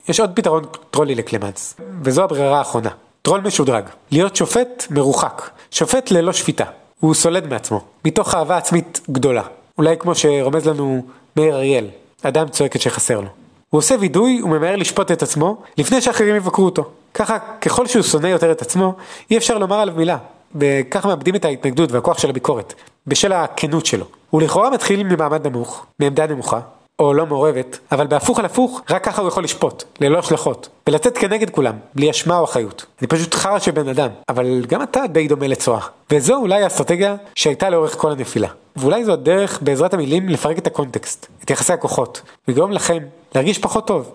יש 0.08 0.20
עוד 0.20 0.30
פתרון 0.34 0.64
טרולי 0.90 1.14
לקלמנס, 1.14 1.74
וזו 2.02 2.24
הברירה 2.24 2.58
האחרונה. 2.58 2.90
טרול 3.22 3.40
משודרג, 3.40 3.84
להיות 4.10 4.36
שופט 4.36 4.86
מרוחק, 4.90 5.50
שופט 5.70 6.10
ללא 6.10 6.32
שפיטה. 6.32 6.64
הוא 7.00 7.14
סולד 7.14 7.46
מעצמו, 7.46 7.80
מתוך 8.04 8.34
אהבה 8.34 8.56
עצמית 8.56 9.00
גדולה. 9.10 9.42
אולי 9.78 9.96
כמו 9.98 10.14
שרומז 10.14 10.66
לנו 10.66 11.04
מאיר 11.36 11.54
אריאל, 11.54 11.86
אדם 12.22 12.48
צועקת 12.48 12.80
שחסר 12.80 13.20
לו. 13.20 13.28
הוא 13.70 13.78
עושה 13.78 13.94
וידוי 14.00 14.42
וממהר 14.42 14.76
לשפוט 14.76 15.10
את 15.10 15.22
עצמו 15.22 15.62
לפני 15.78 16.00
שאחרים 16.00 16.36
יבקרו 16.36 16.64
אותו. 16.64 16.90
ככה, 17.14 17.38
ככל 17.38 17.86
שהוא 17.86 18.02
שונא 18.02 18.26
יותר 18.26 18.52
את 18.52 18.62
עצמו, 18.62 18.94
אי 19.30 19.36
אפשר 19.36 19.58
לומר 19.58 19.76
עליו 19.76 19.94
מילה. 19.96 20.16
וככה 20.54 21.08
מאבדים 21.08 21.34
את 21.34 21.44
ההתנגדות 21.44 21.92
והכוח 21.92 22.18
של 22.18 22.30
הביקורת, 22.30 22.74
בשל 23.06 23.32
הכנות 23.32 23.86
שלו. 23.86 24.04
הוא 24.30 24.42
לכאורה 24.42 24.70
מתחיל 24.70 25.02
ממעמד 25.02 25.46
נמוך, 25.46 25.86
מעמדה 25.98 26.26
נמוכה, 26.26 26.60
או 27.02 27.14
לא 27.14 27.26
מעורבת, 27.26 27.78
אבל 27.92 28.06
בהפוך 28.06 28.38
על 28.38 28.44
הפוך, 28.44 28.82
רק 28.90 29.04
ככה 29.04 29.22
הוא 29.22 29.28
יכול 29.28 29.44
לשפוט, 29.44 29.84
ללא 30.00 30.18
השלכות, 30.18 30.68
ולצאת 30.86 31.18
כנגד 31.18 31.50
כולם, 31.50 31.74
בלי 31.94 32.10
אשמה 32.10 32.38
או 32.38 32.44
אחריות. 32.44 32.86
אני 33.00 33.08
פשוט 33.08 33.34
חרא 33.34 33.58
של 33.58 33.70
בן 33.70 33.88
אדם, 33.88 34.08
אבל 34.28 34.64
גם 34.68 34.82
אתה 34.82 35.00
די 35.12 35.28
דומה 35.28 35.46
לצואה. 35.46 35.80
וזו 36.10 36.36
אולי 36.36 36.62
האסטרטגיה 36.62 37.16
שהייתה 37.34 37.70
לאורך 37.70 37.96
כל 37.96 38.12
הנפילה. 38.12 38.48
ואולי 38.76 39.04
זו 39.04 39.12
הדרך 39.12 39.58
בעזרת 39.62 39.94
המילים 39.94 40.28
לפרק 40.28 40.58
את 40.58 40.66
הקונטקסט, 40.66 41.26
את 41.44 41.50
יחסי 41.50 41.72
הכוחות, 41.72 42.22
ולגרום 42.48 42.72
לכם 42.72 42.98
להרגיש 43.34 43.58
פחות 43.58 43.86
טוב, 43.86 44.10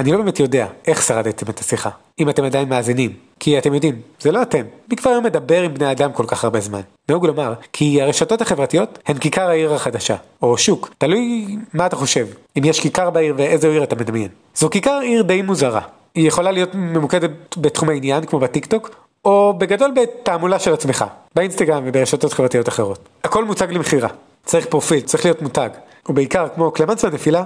אני 0.00 0.12
לא 0.12 0.18
באמת 0.18 0.40
יודע 0.40 0.66
איך 0.86 1.02
שרדתם 1.02 1.50
את 1.50 1.58
השיחה, 1.58 1.90
אם 2.18 2.28
אתם 2.28 2.44
עדיין 2.44 2.68
מאזינים, 2.68 3.12
כי 3.40 3.58
אתם 3.58 3.74
יודעים, 3.74 4.00
זה 4.20 4.32
לא 4.32 4.42
אתם. 4.42 4.62
מי 4.90 4.96
כבר 4.96 5.10
היום 5.10 5.24
מדבר 5.24 5.62
עם 5.62 5.74
בני 5.74 5.90
אדם 5.92 6.12
כל 6.12 6.24
כך 6.26 6.44
הרבה 6.44 6.60
זמן? 6.60 6.80
נהוג 7.08 7.26
לומר, 7.26 7.54
כי 7.72 8.02
הרשתות 8.02 8.40
החברתיות 8.40 8.98
הן 9.06 9.18
כיכר 9.18 9.48
העיר 9.48 9.74
החדשה, 9.74 10.16
או 10.42 10.58
שוק, 10.58 10.90
תלוי 10.98 11.56
מה 11.74 11.86
אתה 11.86 11.96
חושב, 11.96 12.26
אם 12.58 12.64
יש 12.64 12.80
כיכר 12.80 13.10
בעיר 13.10 13.34
ואיזו 13.36 13.68
עיר 13.68 13.82
אתה 13.82 13.96
מדמיין. 13.96 14.28
זו 14.54 14.70
כיכר 14.70 14.98
עיר 15.02 15.22
די 15.22 15.42
מוזרה. 15.42 15.80
היא 16.14 16.28
יכולה 16.28 16.50
להיות 16.50 16.74
ממוקדת 16.74 17.30
בתחום 17.56 17.88
העניין, 17.88 18.24
כמו 18.24 18.38
בטיקטוק, 18.38 18.90
או 19.24 19.54
בגדול 19.58 19.90
בתעמולה 19.96 20.58
של 20.58 20.72
עצמך, 20.72 21.04
באינסטגרם 21.34 21.82
וברשתות 21.86 22.32
חברתיות 22.32 22.68
אחרות. 22.68 23.08
הכל 23.24 23.44
מוצג 23.44 23.72
למכירה, 23.72 24.08
צריך 24.44 24.66
פרופיל, 24.66 25.00
צריך 25.00 25.24
להיות 25.24 25.42
מותג, 25.42 25.70
ובעיקר 26.08 26.46
כמו 26.54 26.70
קלמנס 26.70 27.04
והנפילה, 27.04 27.44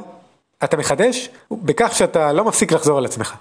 אתה 0.65 0.77
מחדש 0.77 1.29
בכך 1.51 1.95
שאתה 1.95 2.33
לא 2.33 2.45
מפסיק 2.45 2.73
לחזור 2.73 2.99
על 2.99 3.05
עצמך. 3.05 3.35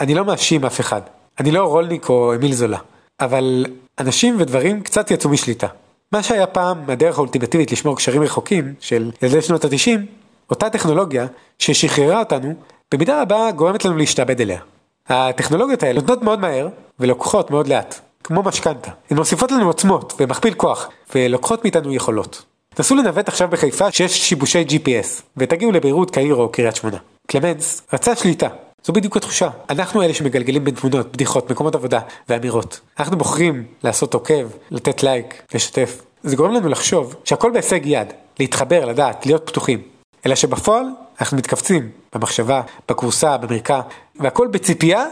אני 0.00 0.14
לא 0.14 0.24
מאשים 0.24 0.64
אף 0.64 0.80
אחד, 0.80 1.00
אני 1.40 1.50
לא 1.50 1.64
רולניק 1.64 2.08
או 2.08 2.34
אמיל 2.34 2.52
זולה, 2.52 2.78
אבל 3.20 3.66
אנשים 3.98 4.36
ודברים 4.38 4.82
קצת 4.82 5.10
יצאו 5.10 5.30
משליטה. 5.30 5.66
מה 6.12 6.22
שהיה 6.22 6.46
פעם 6.46 6.90
הדרך 6.90 7.18
האולטימטיבית 7.18 7.72
לשמור 7.72 7.96
קשרים 7.96 8.22
רחוקים 8.22 8.74
של 8.80 9.10
ילדי 9.22 9.42
שנות 9.42 9.64
התשעים, 9.64 10.06
אותה 10.50 10.70
טכנולוגיה 10.70 11.26
ששחררה 11.58 12.18
אותנו, 12.18 12.54
במידה 12.94 13.22
רבה 13.22 13.50
גורמת 13.50 13.84
לנו 13.84 13.96
להשתעבד 13.96 14.40
אליה. 14.40 14.60
הטכנולוגיות 15.08 15.82
האלה 15.82 16.00
נותנות 16.00 16.22
מאוד 16.22 16.40
מהר 16.40 16.68
ולוקחות 17.00 17.50
מאוד 17.50 17.66
לאט, 17.66 18.00
כמו 18.24 18.42
משכנתה. 18.42 18.90
הן 19.10 19.16
מוסיפות 19.16 19.52
לנו 19.52 19.66
עוצמות 19.66 20.12
ומכפיל 20.20 20.54
כוח, 20.54 20.88
ולוקחות 21.14 21.64
מאיתנו 21.64 21.92
יכולות. 21.92 22.42
נסו 22.78 22.94
לנווט 22.94 23.28
עכשיו 23.28 23.48
בחיפה 23.48 23.92
שיש 23.92 24.28
שיבושי 24.28 24.64
GPS, 24.68 25.22
ותגיעו 25.36 25.72
לביירות, 25.72 26.10
קהיר 26.10 26.34
או 26.34 26.48
קריית 26.48 26.76
שמונה. 26.76 26.96
קלמנס 27.26 27.82
רצה 27.92 28.16
שליטה, 28.16 28.48
זו 28.84 28.92
בדיוק 28.92 29.16
התחושה. 29.16 29.48
אנחנו 29.70 30.02
אלה 30.02 30.14
שמגלגלים 30.14 30.64
בין 30.64 30.74
תמונות, 30.74 31.12
בדיחות, 31.12 31.50
מקומות 31.50 31.74
עבודה 31.74 32.00
ואמירות. 32.28 32.80
אנחנו 32.98 33.18
בוחרים 33.18 33.64
לעשות 33.84 34.14
עוקב, 34.14 34.48
לתת 34.70 35.02
לייק, 35.02 35.42
לשתף. 35.54 36.02
זה 36.22 36.36
גורם 36.36 36.54
לנו 36.54 36.68
לחשוב 36.68 37.14
שהכל 37.24 37.50
בהישג 37.50 37.80
יד, 37.86 38.12
להתחבר, 38.40 38.84
לדעת, 38.84 39.26
להיות 39.26 39.46
פתוחים. 39.46 39.82
אלא 40.26 40.34
שבפועל 40.34 40.86
אנחנו 41.20 41.36
מתכווצים 41.36 41.90
במחשבה, 42.14 42.62
בכורסה, 42.88 43.36
במרקע, 43.36 43.80
והכל 44.16 44.46
בציפייה 44.46 45.04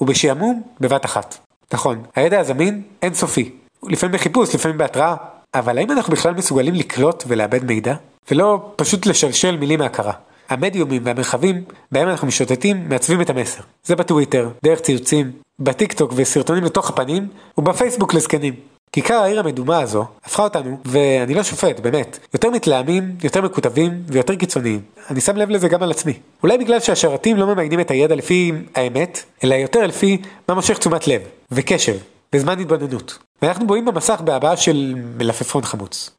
ובשעמום 0.00 0.62
בבת 0.80 1.04
אחת. 1.04 1.36
נכון, 1.72 2.02
הידע 2.16 2.40
הזמין 2.40 2.82
אינסופי. 3.02 3.50
לפעמים 3.82 4.14
בחיפוש, 4.14 4.54
לפעמים 4.54 4.78
בהתראה, 4.78 5.14
אבל 5.54 5.78
האם 5.78 5.90
אנחנו 5.90 6.12
בכלל 6.12 6.34
מסוגלים 6.34 6.74
לקלוט 6.74 7.24
ולאבד 7.26 7.64
מידע? 7.64 7.94
ולא 8.30 8.72
פשוט 8.76 9.06
לשלשל 9.06 9.56
מילים 9.56 9.78
מהכרה. 9.78 10.12
המדיומים 10.48 11.02
והמרחבים 11.04 11.64
בהם 11.92 12.08
אנחנו 12.08 12.26
משוטטים 12.26 12.88
מעצבים 12.88 13.20
את 13.20 13.30
המסר. 13.30 13.62
זה 13.84 13.96
בטוויטר, 13.96 14.48
דרך 14.64 14.80
ציוצים, 14.80 15.32
בטיק 15.58 15.92
טוק 15.92 16.12
וסרטונים 16.16 16.64
לתוך 16.64 16.90
הפנים, 16.90 17.28
ובפייסבוק 17.58 18.14
לזקנים. 18.14 18.54
כיכר 18.92 19.14
העיר 19.14 19.40
המדומה 19.40 19.78
הזו 19.78 20.04
הפכה 20.24 20.42
אותנו, 20.42 20.78
ואני 20.84 21.34
לא 21.34 21.42
שופט, 21.42 21.80
באמת, 21.80 22.18
יותר 22.34 22.50
מתלהמים, 22.50 23.16
יותר 23.24 23.42
מקוטבים 23.42 24.02
ויותר 24.06 24.34
קיצוניים. 24.34 24.80
אני 25.10 25.20
שם 25.20 25.36
לב 25.36 25.50
לזה 25.50 25.68
גם 25.68 25.82
על 25.82 25.90
עצמי. 25.90 26.12
אולי 26.42 26.58
בגלל 26.58 26.80
שהשרתים 26.80 27.36
לא 27.36 27.46
ממיינים 27.46 27.80
את 27.80 27.90
הידע 27.90 28.14
לפי 28.14 28.52
האמת, 28.74 29.24
אלא 29.44 29.54
יותר 29.54 29.86
לפי 29.86 30.18
מה 30.48 30.54
מושך 30.54 30.78
תשומת 30.78 31.08
לב, 31.08 31.22
וקשב, 31.52 31.96
וזמן 32.34 32.60
התבוננות. 32.60 33.18
ואנחנו 33.42 33.66
בואים 33.66 33.84
במסך 33.84 34.20
בהבעה 34.24 34.56
של 34.56 34.94
מלפפון 35.16 35.64
חמוץ. 35.64 36.10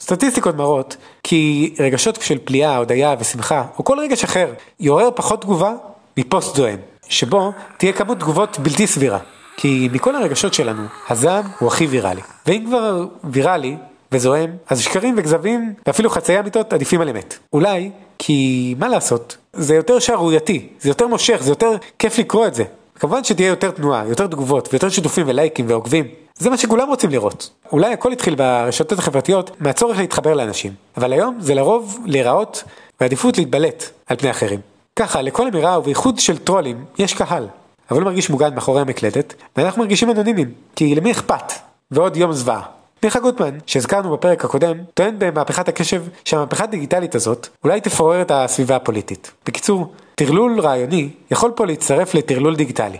סטטיסטיקות 0.00 0.56
מראות 0.56 0.96
כי 1.22 1.74
רגשות 1.78 2.18
של 2.22 2.38
פליאה, 2.44 2.76
הודיה 2.76 3.14
ושמחה, 3.18 3.64
או 3.78 3.84
כל 3.84 3.98
רגש 3.98 4.24
אחר, 4.24 4.52
יעורר 4.80 5.08
פחות 5.14 5.40
תגובה 5.40 5.72
מפוסט 6.16 6.56
זוהם, 6.56 6.78
שבו 7.08 7.52
תהיה 7.78 7.92
כמות 7.92 8.18
תגובות 8.20 8.58
בלתי 8.58 8.86
סבירה. 8.86 9.18
כי 9.56 9.88
מכל 9.92 10.16
הרגשות 10.16 10.54
שלנו, 10.54 10.82
הזעם 11.08 11.44
הוא 11.58 11.68
הכי 11.68 11.86
ויראלי. 11.86 12.20
ואם 12.46 12.64
כבר 12.66 13.06
ויראלי 13.24 13.76
וזוהם, 14.12 14.50
אז 14.68 14.80
שקרים 14.80 15.14
וכזבים 15.18 15.74
ואפילו 15.86 16.10
חצאי 16.10 16.38
אמיתות 16.38 16.72
עדיפים 16.72 17.00
על 17.00 17.08
אמת. 17.08 17.38
אולי 17.52 17.90
כי 18.18 18.74
מה 18.78 18.88
לעשות, 18.88 19.36
זה 19.52 19.74
יותר 19.74 19.98
שערורייתי, 19.98 20.68
זה 20.80 20.90
יותר 20.90 21.06
מושך, 21.06 21.38
זה 21.40 21.50
יותר 21.50 21.76
כיף 21.98 22.18
לקרוא 22.18 22.46
את 22.46 22.54
זה. 22.54 22.64
כמובן 22.98 23.24
שתהיה 23.24 23.48
יותר 23.48 23.70
תנועה, 23.70 24.06
יותר 24.08 24.26
תגובות 24.26 24.68
ויותר 24.72 24.88
שיתופים 24.88 25.28
ולייקים 25.28 25.66
ועוקבים. 25.68 26.04
זה 26.38 26.50
מה 26.50 26.56
שכולם 26.56 26.88
רוצים 26.88 27.10
לראות. 27.10 27.50
אולי 27.72 27.92
הכל 27.92 28.12
התחיל 28.12 28.34
ברשתות 28.34 28.98
החברתיות 28.98 29.50
מהצורך 29.60 29.98
להתחבר 29.98 30.34
לאנשים, 30.34 30.72
אבל 30.96 31.12
היום 31.12 31.36
זה 31.40 31.54
לרוב 31.54 31.98
להיראות 32.06 32.64
ועדיפות 33.00 33.38
להתבלט 33.38 33.84
על 34.06 34.16
פני 34.16 34.30
אחרים. 34.30 34.60
ככה, 34.96 35.22
לכל 35.22 35.46
אמירה 35.46 35.78
ובייחוד 35.78 36.18
של 36.18 36.38
טרולים, 36.38 36.84
יש 36.98 37.14
קהל, 37.14 37.46
אבל 37.90 38.00
הוא 38.00 38.04
מרגיש 38.04 38.30
מוגן 38.30 38.54
מאחורי 38.54 38.80
המקלדת, 38.80 39.34
ואנחנו 39.56 39.82
מרגישים 39.82 40.10
אנונימיים, 40.10 40.50
כי 40.76 40.94
למי 40.94 41.10
אכפת? 41.12 41.52
ועוד 41.90 42.16
יום 42.16 42.32
זוועה. 42.32 42.62
מיכה 43.02 43.20
גוטמן, 43.20 43.58
שהזכרנו 43.66 44.12
בפרק 44.12 44.44
הקודם, 44.44 44.76
טוען 44.94 45.14
במהפכת 45.18 45.68
הקשב 45.68 46.02
שהמהפכה 46.24 46.64
הדיגיטלית 46.64 47.14
הזאת 47.14 47.48
אולי 47.64 47.80
תפורר 47.80 48.22
את 48.22 48.30
הסביבה 48.30 48.76
הפוליטית. 48.76 49.32
בקיצור, 49.46 49.94
טרלול 50.16 50.60
רעיוני 50.60 51.08
יכול 51.30 51.52
פה 51.56 51.66
להצטרף 51.66 52.14
לטרלול 52.14 52.56
דיגיטלי. 52.56 52.98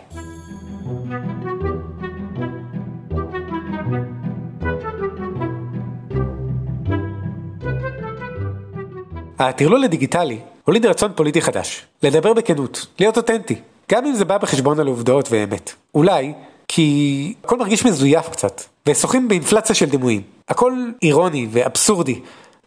הטרלול 9.39 9.85
הדיגיטלי 9.85 10.39
הוליד 10.65 10.87
רצון 10.87 11.13
פוליטי 11.15 11.41
חדש, 11.41 11.87
לדבר 12.03 12.33
בכנות, 12.33 12.87
להיות 13.01 13.17
אותנטי, 13.17 13.55
גם 13.91 14.07
אם 14.07 14.15
זה 14.15 14.25
בא 14.25 14.39
בחשבון 14.39 14.81
על 14.81 14.87
עובדות 14.87 15.29
ואמת. 15.31 15.73
אולי 15.95 16.33
כי 16.69 17.35
הכל 17.45 17.59
מרגיש 17.59 17.87
מזויף 17.87 18.29
קצת, 18.29 18.63
ושוחים 18.87 19.29
באינפלציה 19.29 19.75
של 19.75 19.87
דימויים. 19.87 20.23
הכל 20.49 20.73
אירוני 21.03 21.49
ואבסורדי. 21.51 22.21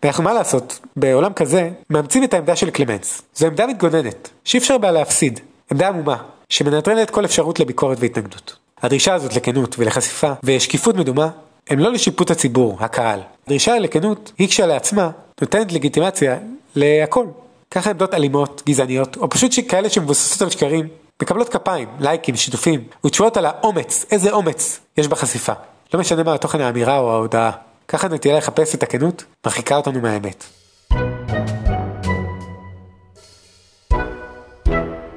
ואנחנו 0.03 0.23
מה 0.23 0.33
לעשות, 0.33 0.79
בעולם 0.95 1.33
כזה, 1.33 1.69
מאמצים 1.89 2.23
את 2.23 2.33
העמדה 2.33 2.55
של 2.55 2.69
קלמנס. 2.69 3.21
זו 3.35 3.47
עמדה 3.47 3.67
מתגוננת, 3.67 4.29
שאי 4.43 4.59
אפשר 4.59 4.77
בה 4.77 4.91
להפסיד. 4.91 5.39
עמדה 5.71 5.87
עמומה, 5.87 6.17
שמנטרלת 6.49 7.09
כל 7.09 7.25
אפשרות 7.25 7.59
לביקורת 7.59 7.97
והתנגדות. 7.99 8.55
הדרישה 8.81 9.13
הזאת 9.13 9.35
לכנות 9.35 9.75
ולחשיפה 9.79 10.31
ושקיפות 10.43 10.95
מדומה, 10.95 11.29
הם 11.69 11.79
לא 11.79 11.91
לשיפוט 11.91 12.31
הציבור, 12.31 12.77
הקהל. 12.79 13.19
הדרישה 13.45 13.79
לכנות 13.79 14.31
היא 14.37 14.47
כשלעצמה 14.47 15.09
נותנת 15.41 15.71
לגיטימציה 15.71 16.37
להכל. 16.75 17.25
ככה 17.71 17.89
עמדות 17.89 18.13
אלימות, 18.13 18.63
גזעניות, 18.67 19.17
או 19.17 19.29
פשוט 19.29 19.51
כאלה 19.67 19.89
שמבוססות 19.89 20.41
על 20.41 20.49
שקרים, 20.49 20.87
מקבלות 21.21 21.49
כפיים, 21.49 21.87
לייקים, 21.99 22.35
שיתופים, 22.35 22.83
ותשואות 23.05 23.37
על 23.37 23.45
האומץ, 23.45 24.05
איזה 24.11 24.31
אומץ 24.31 24.79
יש 24.97 25.07
בחשיפה. 25.07 25.53
לא 25.93 25.99
משנה 25.99 26.23
מה 26.23 26.33
התוכן 26.33 26.61
האמירה 26.61 26.99
או 26.99 27.11
ההודעה. 27.11 27.51
ככה 27.87 28.07
נטייה 28.07 28.37
לחפש 28.37 28.75
את 28.75 28.83
הכנות, 28.83 29.23
מרחיקה 29.45 29.75
אותנו 29.75 30.01
מהאמת. 30.01 30.43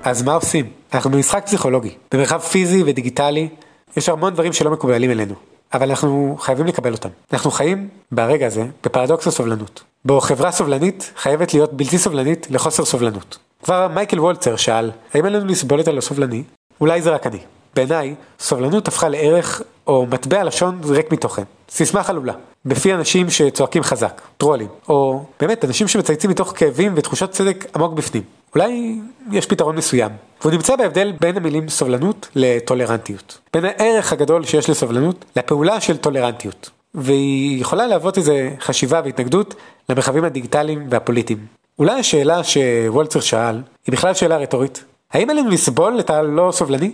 אז 0.03 0.23
מה 0.23 0.35
עושים? 0.35 0.71
אנחנו 0.95 1.11
במשחק 1.11 1.47
פסיכולוגי. 1.47 1.95
במרחב 2.15 2.39
פיזי 2.39 2.83
ודיגיטלי 2.87 3.49
יש 3.97 4.09
המון 4.09 4.33
דברים 4.33 4.53
שלא 4.53 4.71
מקובלים 4.71 5.11
אלינו, 5.11 5.35
אבל 5.75 5.91
אנחנו 5.91 6.37
חייבים 6.41 6.67
לקבל 6.67 6.93
אותם. 6.93 7.09
אנחנו 7.33 7.51
חיים, 7.51 7.89
ברגע 8.13 8.47
הזה, 8.47 8.65
בפרדוקס 8.85 9.27
הסובלנות. 9.27 9.83
בו 10.05 10.21
חברה 10.21 10.53
סובלנית 10.53 11.13
חייבת 11.17 11.55
להיות 11.55 11.73
בלתי 11.73 11.99
סובלנית 11.99 12.47
לחוסר 12.51 12.85
סובלנות. 12.85 13.39
כבר 13.63 13.89
מייקל 13.89 14.21
וולצר 14.21 14.57
שאל, 14.57 14.91
האם 15.15 15.25
עלינו 15.25 15.47
לסבול 15.47 15.81
את 15.81 15.89
הלא 15.89 16.01
סובלני? 16.01 16.43
אולי 16.81 17.03
זה 17.03 17.11
רק 17.11 17.27
אני. 17.27 17.39
בעיניי, 17.75 18.15
סובלנות 18.41 18.89
הפכה 18.89 19.09
לערך 19.09 19.63
או 19.87 20.07
מטבע 20.07 20.45
לשון 20.45 20.81
ריק 20.85 21.13
מתוכן. 21.13 21.43
סיסמה 21.71 22.03
חלולה, 22.03 22.33
בפי 22.65 22.95
אנשים 22.95 23.31
שצועקים 23.31 23.83
חזק, 23.83 24.21
טרולים, 24.39 24.69
או 24.89 25.25
באמת 25.41 25.65
אנשים 25.65 25.89
שמצייצים 25.89 26.31
מתוך 26.31 26.53
כאבים 26.57 26.93
ותחושת 26.97 27.31
צדק 27.31 27.67
עמוק 27.75 27.93
בפנים. 27.93 28.23
אולי 28.55 28.99
יש 29.33 29.47
פתרון 29.47 29.77
מסוים, 29.77 30.11
והוא 30.41 30.53
נמצא 30.53 30.77
בהבדל 30.77 31.13
בין 31.21 31.37
המילים 31.37 31.69
סובלנות 31.69 32.29
לטולרנטיות. 32.35 33.39
בין 33.53 33.65
הערך 33.65 34.13
הגדול 34.13 34.45
שיש 34.45 34.71
לסובלנות 34.71 35.25
לפעולה 35.37 35.81
של 35.81 35.97
טולרנטיות. 35.97 36.71
והיא 36.95 37.61
יכולה 37.61 37.87
להוות 37.87 38.19
איזה 38.19 38.51
חשיבה 38.61 39.01
והתנגדות 39.05 39.55
למרחבים 39.89 40.25
הדיגיטליים 40.25 40.87
והפוליטיים. 40.91 41.39
אולי 41.79 42.01
השאלה 42.01 42.45
שוולצר 42.45 43.21
שאל 43.21 43.63
היא 43.87 43.93
בכלל 43.93 44.15
שאלה 44.15 44.37
רטורית. 44.37 44.85
האם 45.13 45.31
עלינו 45.31 45.51
לסבול 45.51 46.01
את 46.01 46.11
הלא 46.11 46.51
סובלני? 46.53 46.91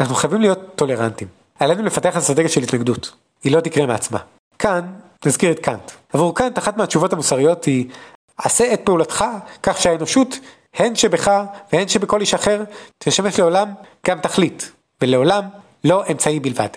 אנחנו 0.00 0.14
חייבים 0.14 0.40
להיות 0.40 0.58
טולרנטים. 0.74 1.28
עלינו 1.58 1.82
לפתח 1.82 2.16
אסטרטגיה 2.16 2.48
של 2.48 2.62
התנגדות. 2.62 3.12
היא 3.44 3.52
לא 3.52 3.60
תקרה 3.60 3.86
מעצמה. 3.86 4.18
כאן 4.58 4.80
נזכיר 5.26 5.50
את 5.50 5.58
קאנט. 5.58 5.90
עבור 6.12 6.34
קאנט 6.34 6.58
אחת 6.58 6.76
מהתשובות 6.76 7.12
המוסריות 7.12 7.64
היא 7.64 7.86
עשה 8.36 8.74
את 8.74 8.80
פעולתך 8.84 9.24
כך 9.62 9.80
שהאנושות 9.80 10.38
הן 10.74 10.94
שבך 10.94 11.42
והן 11.72 11.88
שבכל 11.88 12.20
איש 12.20 12.34
אחר 12.34 12.64
תשמש 12.98 13.40
לעולם 13.40 13.68
גם 14.06 14.20
תכלית 14.20 14.72
ולעולם 15.00 15.44
לא 15.84 16.04
אמצעי 16.10 16.40
בלבד. 16.40 16.68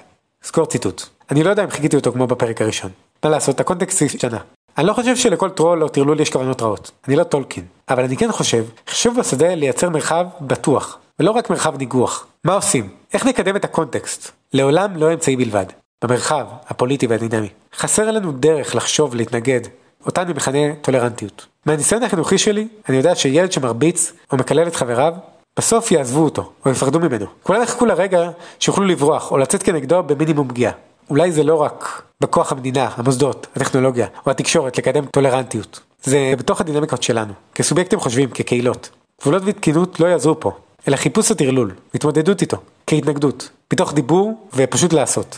סגור 0.44 0.66
ציטוט. 0.66 1.04
אני 1.32 1.44
לא 1.44 1.50
יודע 1.50 1.64
אם 1.64 1.70
חיקיתי 1.70 1.96
אותו 1.96 2.12
כמו 2.12 2.28
בפרק 2.28 2.62
הראשון. 2.62 2.92
מה 3.24 3.30
לעשות, 3.30 3.60
הקונטקסט 3.60 4.02
השתנה. 4.02 4.38
אני 4.78 4.88
לא 4.88 4.94
חושב 4.94 5.16
שלכל 5.16 5.50
טרול 5.50 5.84
או 5.84 5.90
טרלול 5.90 6.20
יש 6.20 6.30
כוונות 6.30 6.62
רעות. 6.62 6.92
אני 7.08 7.16
לא 7.16 7.24
טולקין. 7.24 7.66
אבל 7.90 8.04
אני 8.04 8.18
כן 8.18 8.32
חושב, 8.32 8.66
חשוב 8.90 9.20
בשדה 9.20 9.56
לייצר 9.56 9.90
מרחב 9.90 10.26
בטוח, 10.42 10.98
ולא 11.20 11.32
רק 11.32 11.50
מרחב 11.50 11.78
ניגוח. 11.78 12.28
מה 12.44 12.54
עושים? 12.54 12.90
איך 13.14 13.26
נקדם 13.26 13.56
את 13.56 13.66
הקונטקסט? 13.66 14.32
לעולם 14.54 14.96
לא 14.96 15.14
אמצעי 15.14 15.36
בלבד. 15.36 15.66
במרחב 16.04 16.48
הפוליטי 16.68 17.08
והדינמי. 17.08 17.50
חסר 17.76 18.12
לנו 18.12 18.32
דרך 18.32 18.76
לחשוב, 18.76 19.16
להתנגד. 19.16 19.62
אותה 20.06 20.22
אני 20.22 20.34
מכנה 20.34 20.76
טולרנטיות. 20.82 21.46
מהניסיון 21.66 22.04
החינוכי 22.04 22.38
שלי, 22.38 22.68
אני 22.90 22.98
יודע 22.98 23.16
שילד 23.16 23.52
שמרביץ 23.52 24.14
או 24.32 24.38
מקלל 24.38 24.68
את 24.68 24.76
חבריו, 24.76 25.14
בסוף 25.58 25.92
יעזבו 25.92 26.24
אותו, 26.24 26.52
או 26.66 26.72
יפחדו 26.72 27.00
ממנו. 27.00 27.26
כולם 27.44 27.62
יחכו 27.62 27.86
לרגע 27.86 28.30
שיוכלו 28.60 28.86
לברוח, 28.86 29.32
או 29.32 29.38
לצאת 29.38 29.64
כנגדו 29.64 30.04
במינימום 30.04 30.48
פגיעה. 30.48 30.74
אולי 31.10 31.32
זה 31.32 31.44
לא 31.44 31.56
רק 31.56 32.02
בכוח 32.22 32.52
המדינה, 32.52 32.90
המוסדות, 32.96 33.48
הטכנולוגיה, 33.56 34.08
או 34.26 34.32
התקשורת 34.32 34.78
לקדם 34.78 35.06
טולרנטיות. 35.06 35.80
זה 36.04 36.34
בתוך 36.38 36.62
הדינמיקות 36.62 37.04
שלנו, 37.04 37.34
כסובייקטים 37.56 38.00
חושבים, 38.00 38.30
כקהילות. 38.30 38.90
גבולות 39.22 39.44
ותקינות 39.46 40.00
לא 40.00 40.08
יעזרו 40.08 40.40
פה, 40.40 40.52
אלא 40.88 40.96
חיפוש 40.96 41.32
הטרלול, 41.32 41.72
התמודדות 41.94 42.42
איתו, 42.42 42.58
כהתנגדות, 42.88 43.50
מתוך 43.74 43.94
דיבור 43.94 44.48
ופשוט 44.54 44.94
לעשות. 44.94 45.38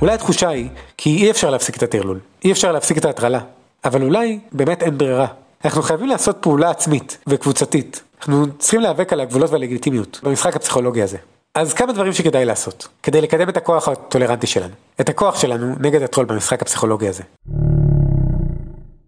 אולי 0.00 0.14
התחושה 0.14 0.48
היא 0.48 0.68
כי 0.96 1.16
אי 1.16 1.30
אפשר 1.30 1.50
להפסיק 1.50 1.76
את 1.76 1.82
הטרלול, 1.82 2.20
אי 2.44 2.52
אפשר 2.52 2.72
להפסיק 2.72 2.98
את 2.98 3.04
ההטרלה, 3.04 3.40
אבל 3.84 4.02
אולי 4.02 4.38
באמת 4.52 4.82
אין 4.82 4.98
ברירה. 4.98 5.26
אנחנו 5.64 5.82
חייבים 5.82 6.08
לעשות 6.08 6.36
פעולה 6.40 6.70
עצמית 6.70 7.18
וקבוצתית. 7.26 8.02
אנחנו 8.18 8.46
צריכים 8.58 8.80
להיאבק 8.80 9.12
על 9.12 9.20
הגבולות 9.20 9.50
והלגיטימיות 9.50 10.20
במשחק 10.22 10.56
הפסיכולוגי 10.56 11.02
הזה. 11.02 11.18
אז 11.56 11.74
כמה 11.74 11.92
דברים 11.92 12.12
שכדאי 12.12 12.44
לעשות, 12.44 12.88
כדי 13.02 13.20
לקדם 13.20 13.48
את 13.48 13.56
הכוח 13.56 13.88
הטולרנטי 13.88 14.46
שלנו, 14.46 14.74
את 15.00 15.08
הכוח 15.08 15.40
שלנו 15.40 15.74
נגד 15.80 16.02
הטרול 16.02 16.26
במשחק 16.26 16.62
הפסיכולוגי 16.62 17.08
הזה. 17.08 17.22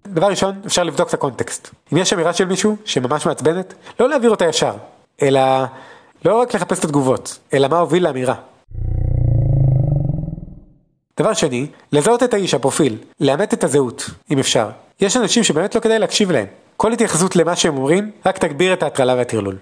דבר 0.07 0.27
ראשון, 0.27 0.61
אפשר 0.67 0.83
לבדוק 0.83 1.09
את 1.09 1.15
הקונטקסט. 1.15 1.71
אם 1.93 1.99
יש 1.99 2.13
אמירה 2.13 2.33
של 2.33 2.45
מישהו 2.45 2.77
שממש 2.85 3.27
מעצבנת, 3.27 3.75
לא 4.01 4.09
להעביר 4.09 4.31
אותה 4.31 4.45
ישר, 4.45 4.75
אלא 5.23 5.41
לא 6.25 6.41
רק 6.41 6.55
לחפש 6.55 6.79
את 6.79 6.85
התגובות, 6.85 7.39
אלא 7.55 7.69
מה 7.69 7.79
הוביל 7.79 8.05
לאמירה. 8.05 8.35
דבר 11.21 11.35
שני, 11.35 11.67
לזהות 11.93 12.23
את 12.23 12.35
האיש, 12.35 12.55
הפרופיל, 12.55 12.97
לאמת 13.21 13.55
את 13.55 13.65
הזהות, 13.65 14.11
אם 14.31 14.39
אפשר. 14.39 14.71
יש 15.01 15.17
אנשים 15.17 15.45
שבאמת 15.45 15.75
לא 15.75 15.81
כדאי 15.81 15.99
להקשיב 15.99 16.31
להם. 16.31 16.47
כל 16.77 16.93
התייחסות 16.93 17.37
למה 17.37 17.57
שהם 17.57 17.77
אומרים, 17.77 18.11
רק 18.27 18.39
תגביר 18.39 18.73
את 18.73 18.83
ההטרלה 18.83 19.15
והטרלול. 19.15 19.57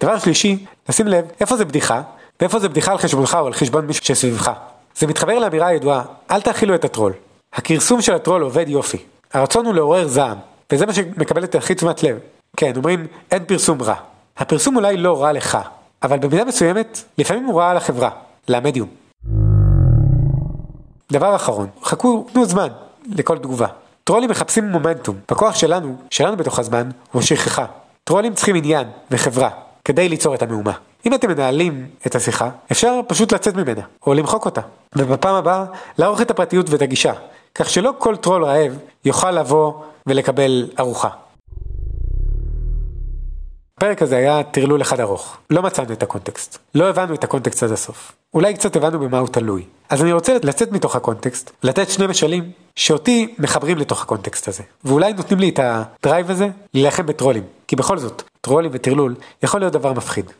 דבר 0.00 0.18
שלישי, 0.18 0.64
לשים 0.88 1.08
לב 1.08 1.24
איפה 1.40 1.56
זה 1.56 1.64
בדיחה, 1.64 2.02
ואיפה 2.40 2.58
זה 2.58 2.68
בדיחה 2.68 2.92
על 2.92 2.98
חשבונך 2.98 3.38
או 3.40 3.46
על 3.46 3.52
חשבון 3.52 3.86
מישהו 3.86 4.04
שסביבך. 4.04 4.50
זה 4.96 5.06
מתחבר 5.06 5.38
לאמירה 5.38 5.66
הידועה, 5.66 6.02
אל 6.30 6.40
תאכילו 6.40 6.74
את 6.74 6.84
הטרול. 6.84 7.12
הכרסום 7.52 8.02
של 8.02 8.14
הטרול 8.14 8.42
עובד 8.42 8.68
יופי. 8.68 8.98
הרצון 9.32 9.66
הוא 9.66 9.74
לעורר 9.74 10.08
זעם, 10.08 10.38
וזה 10.72 10.86
מה 10.86 10.92
שמקבל 10.92 11.44
את 11.44 11.54
הכי 11.54 11.74
תשומת 11.74 12.02
לב. 12.02 12.18
כן, 12.56 12.72
אומרים, 12.76 13.06
אין 13.30 13.44
פרסום 13.44 13.82
רע. 13.82 13.94
הפרסום 14.36 14.76
אולי 14.76 14.96
לא 14.96 15.22
רע 15.22 15.32
לך, 15.32 15.58
אבל 16.02 16.18
במידה 16.18 16.44
מסוימת, 16.44 17.02
לפעמים 17.18 17.44
הוא 17.44 17.60
רע 17.60 17.74
למדיום. 17.74 18.10
למדיום. 18.48 18.88
דבר 21.12 21.36
אחרון, 21.36 21.66
חכו, 21.82 22.26
תנו 22.32 22.44
זמן 22.44 22.68
לכל 23.16 23.38
תגובה. 23.38 23.66
טרולים 24.04 24.30
מחפשים 24.30 24.68
מומנטום, 24.68 25.16
בכוח 25.30 25.54
שלנו, 25.54 25.96
שלנו 26.10 26.36
בתוך 26.36 26.58
הזמן, 26.58 26.90
הוא 27.12 27.22
שכחה. 27.22 27.64
טרולים 28.04 28.34
צריכים 28.34 28.56
עניין 28.56 28.88
וחברה, 29.10 29.50
כדי 29.88 30.08
ליצור 30.08 30.34
את 30.34 30.42
המהומה. 30.42 30.72
אם 31.06 31.14
אתם 31.14 31.28
מנהלים 31.30 31.86
את 32.06 32.14
השיחה, 32.14 32.50
אפשר 32.72 33.00
פשוט 33.06 33.32
לצאת 33.32 33.54
ממנה, 33.54 33.82
או 34.06 34.14
למחוק 34.14 34.44
אותה. 34.44 34.60
ובפעם 34.96 35.34
הבאה, 35.34 35.64
לערוך 35.98 36.20
את 36.20 36.30
הפרטיות 36.30 36.70
ואת 36.70 36.82
הגישה, 36.82 37.12
כך 37.54 37.70
שלא 37.70 37.92
כל 37.98 38.16
טרול 38.16 38.44
רעב 38.44 38.78
יוכל 39.04 39.30
לבוא 39.30 39.72
ולקבל 40.06 40.70
ארוחה. 40.78 41.08
הפרק 43.78 44.02
הזה 44.02 44.16
היה 44.16 44.42
טרלול 44.42 44.82
אחד 44.82 45.00
ארוך. 45.00 45.36
לא 45.50 45.62
מצאנו 45.62 45.92
את 45.92 46.02
הקונטקסט. 46.02 46.58
לא 46.74 46.88
הבנו 46.88 47.14
את 47.14 47.24
הקונטקסט 47.24 47.62
עד 47.62 47.72
הסוף. 47.72 48.12
אולי 48.34 48.54
קצת 48.54 48.76
הבנו 48.76 48.98
במה 48.98 49.18
הוא 49.18 49.28
תלוי. 49.28 49.64
אז 49.88 50.02
אני 50.02 50.12
רוצה 50.12 50.36
לצאת 50.42 50.72
מתוך 50.72 50.96
הקונטקסט, 50.96 51.50
לתת 51.62 51.90
שני 51.90 52.06
משלים 52.06 52.50
שאותי 52.76 53.34
מחברים 53.38 53.78
לתוך 53.78 54.02
הקונטקסט 54.02 54.48
הזה. 54.48 54.62
ואולי 54.84 55.12
נותנים 55.12 55.40
לי 55.40 55.48
את 55.48 55.60
ה 55.62 55.73
drive 55.73 56.30
הזה 56.30 56.48
להילחם 56.74 57.06
בטרולים. 57.06 57.42
כי 57.68 57.76
בכל 57.76 57.98
זאת, 57.98 58.22
טרולים 58.40 58.70
וטרלול 58.74 59.14
יכול 59.42 59.60
להיות 59.60 59.72
דבר 59.72 59.92
מפחיד. 59.92 60.32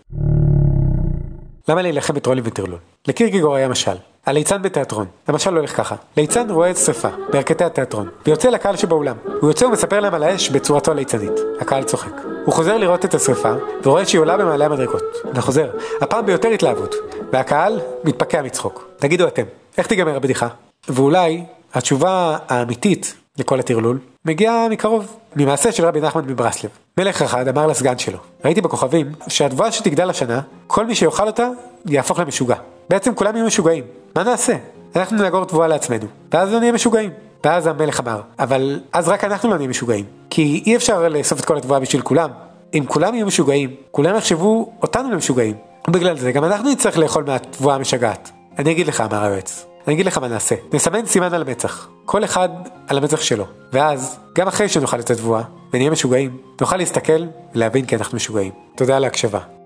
למה 1.69 1.83
להילחם 1.83 2.15
בטרולים 2.15 2.45
וטרלול? 2.47 2.79
לקירגיגור 3.09 3.55
היה 3.55 3.69
משל. 3.69 3.97
הליצן 4.27 4.63
בתיאטרון. 4.63 5.07
המשל 5.27 5.57
הולך 5.57 5.77
ככה, 5.77 5.95
ליצן 6.17 6.51
רואה 6.51 6.75
שרפה 6.75 7.09
בירכתי 7.33 7.65
התיאטרון, 7.65 8.09
ויוצא 8.27 8.49
לקהל 8.49 8.77
שבאולם. 8.77 9.17
הוא 9.41 9.51
יוצא 9.51 9.65
ומספר 9.65 10.01
להם 10.01 10.15
על 10.15 10.23
האש 10.23 10.51
בצורתו 10.51 10.91
הליצנית. 10.91 11.33
הקהל 11.61 11.85
צוחק. 11.85 12.13
הוא 12.45 12.55
חוזר 12.55 12.77
לראות 12.77 13.05
את 13.05 13.15
השרפה, 13.15 13.53
ורואה 13.83 14.07
שהיא 14.07 14.21
עולה 14.21 14.37
במעלה 14.37 14.67
המדרגות. 14.67 15.03
וחוזר, 15.35 15.71
הפעם 16.01 16.27
ביותר 16.27 16.49
התלהבות, 16.49 16.95
והקהל 17.33 17.81
מתפקע 18.05 18.43
מצחוק. 18.43 18.89
תגידו 18.97 19.29
אתם, 19.29 19.45
איך 19.79 19.87
תיגמר 19.87 20.17
הבדיחה? 20.17 20.49
ואולי 20.89 21.45
התשובה 21.75 22.39
האמיתית 22.49 23.15
לכל 23.39 23.61
הטרלול 23.61 23.99
מגיעה 24.25 24.69
מקרוב, 24.69 25.17
ממעשה 25.37 25.73
של 25.73 25.85
רבי 25.85 26.01
נחמן 26.01 26.25
מברסלב. 26.27 26.71
מלך 26.99 27.23
אחד 27.23 27.49
אמר 27.49 27.67
לסגן 27.67 27.99
שלו, 27.99 28.19
ראיתי 28.45 28.61
בכוכבים 28.61 29.13
שהתבואה 29.29 29.73
שתגדל 29.73 30.11
השנה, 30.11 30.41
כל 30.67 30.87
מי 30.87 30.95
שיאכל 30.95 31.27
אותה 31.27 31.49
יהפוך 31.87 32.19
למשוגע. 32.19 32.57
בעצם 32.91 33.15
כולם 33.15 33.37
יהיו 33.37 33.47
משוגעים. 33.47 33.85
מה 34.17 34.23
נעשה? 34.23 34.57
אנחנו 34.97 35.17
נאגור 35.17 35.45
תבואה 35.45 35.69
לעצמנו, 35.69 36.07
ואז 36.33 36.53
לא 36.53 36.59
נהיה 36.61 36.73
משוגעים. 36.73 37.11
ואז 37.45 37.67
המלך 37.67 38.01
אמר, 38.01 38.21
אבל 38.39 38.81
אז 38.93 39.09
רק 39.09 39.25
אנחנו 39.25 39.51
לא 39.51 39.57
נהיה 39.57 39.69
משוגעים. 39.69 40.05
כי 40.31 40.63
אי 40.67 40.77
אפשר 40.77 41.09
לאסוף 41.09 41.41
את 41.41 41.45
כל 41.45 41.57
התבואה 41.57 41.81
בשביל 41.81 42.03
כולם. 42.03 42.31
אם 42.75 42.85
כולם 42.89 43.15
יהיו 43.15 43.27
משוגעים, 43.27 43.71
כולם 43.91 44.17
יחשבו 44.17 44.73
אותנו 44.83 45.11
למשוגעים. 45.11 45.57
ובגלל 45.89 46.19
זה 46.19 46.33
גם 46.33 46.45
אנחנו 46.45 46.71
נצטרך 46.71 46.99
לאכול 46.99 47.25
מהתבואה 47.25 47.75
המשגעת. 47.75 48.31
אני 48.59 48.71
אגיד 48.71 48.87
לך, 48.87 49.01
אמר 49.01 49.25
היועץ. 49.25 49.68
אני 49.89 49.95
אגיד 49.95 50.07
לך 50.07 50.19
מה 50.19 50.29
נעשה. 50.29 50.55
נסמן 50.73 51.07
סימן 51.07 51.35
על 51.35 51.43
המצח. 51.43 51.89
כל 52.05 52.25
אחד 52.25 52.49
על 52.89 52.99
המצח 52.99 53.21
שלו. 53.21 53.45
ואז, 53.73 54.19
גם 54.35 54.49
אחרי 54.49 54.69
שנאכל 54.69 55.01
את 55.01 55.11
התבואה, 55.11 55.43
ונהיה 55.73 55.91
משוגעים, 55.91 56.37
נוכל 56.61 56.77
להסתכל 56.77 57.25
ולהבין 57.55 57.87
כי 57.87 57.97
אנחנו 57.97 58.17
משוגעים. 58.17 58.53
תודה 58.77 58.97
על 58.97 59.05
ההקשבה. 59.05 59.58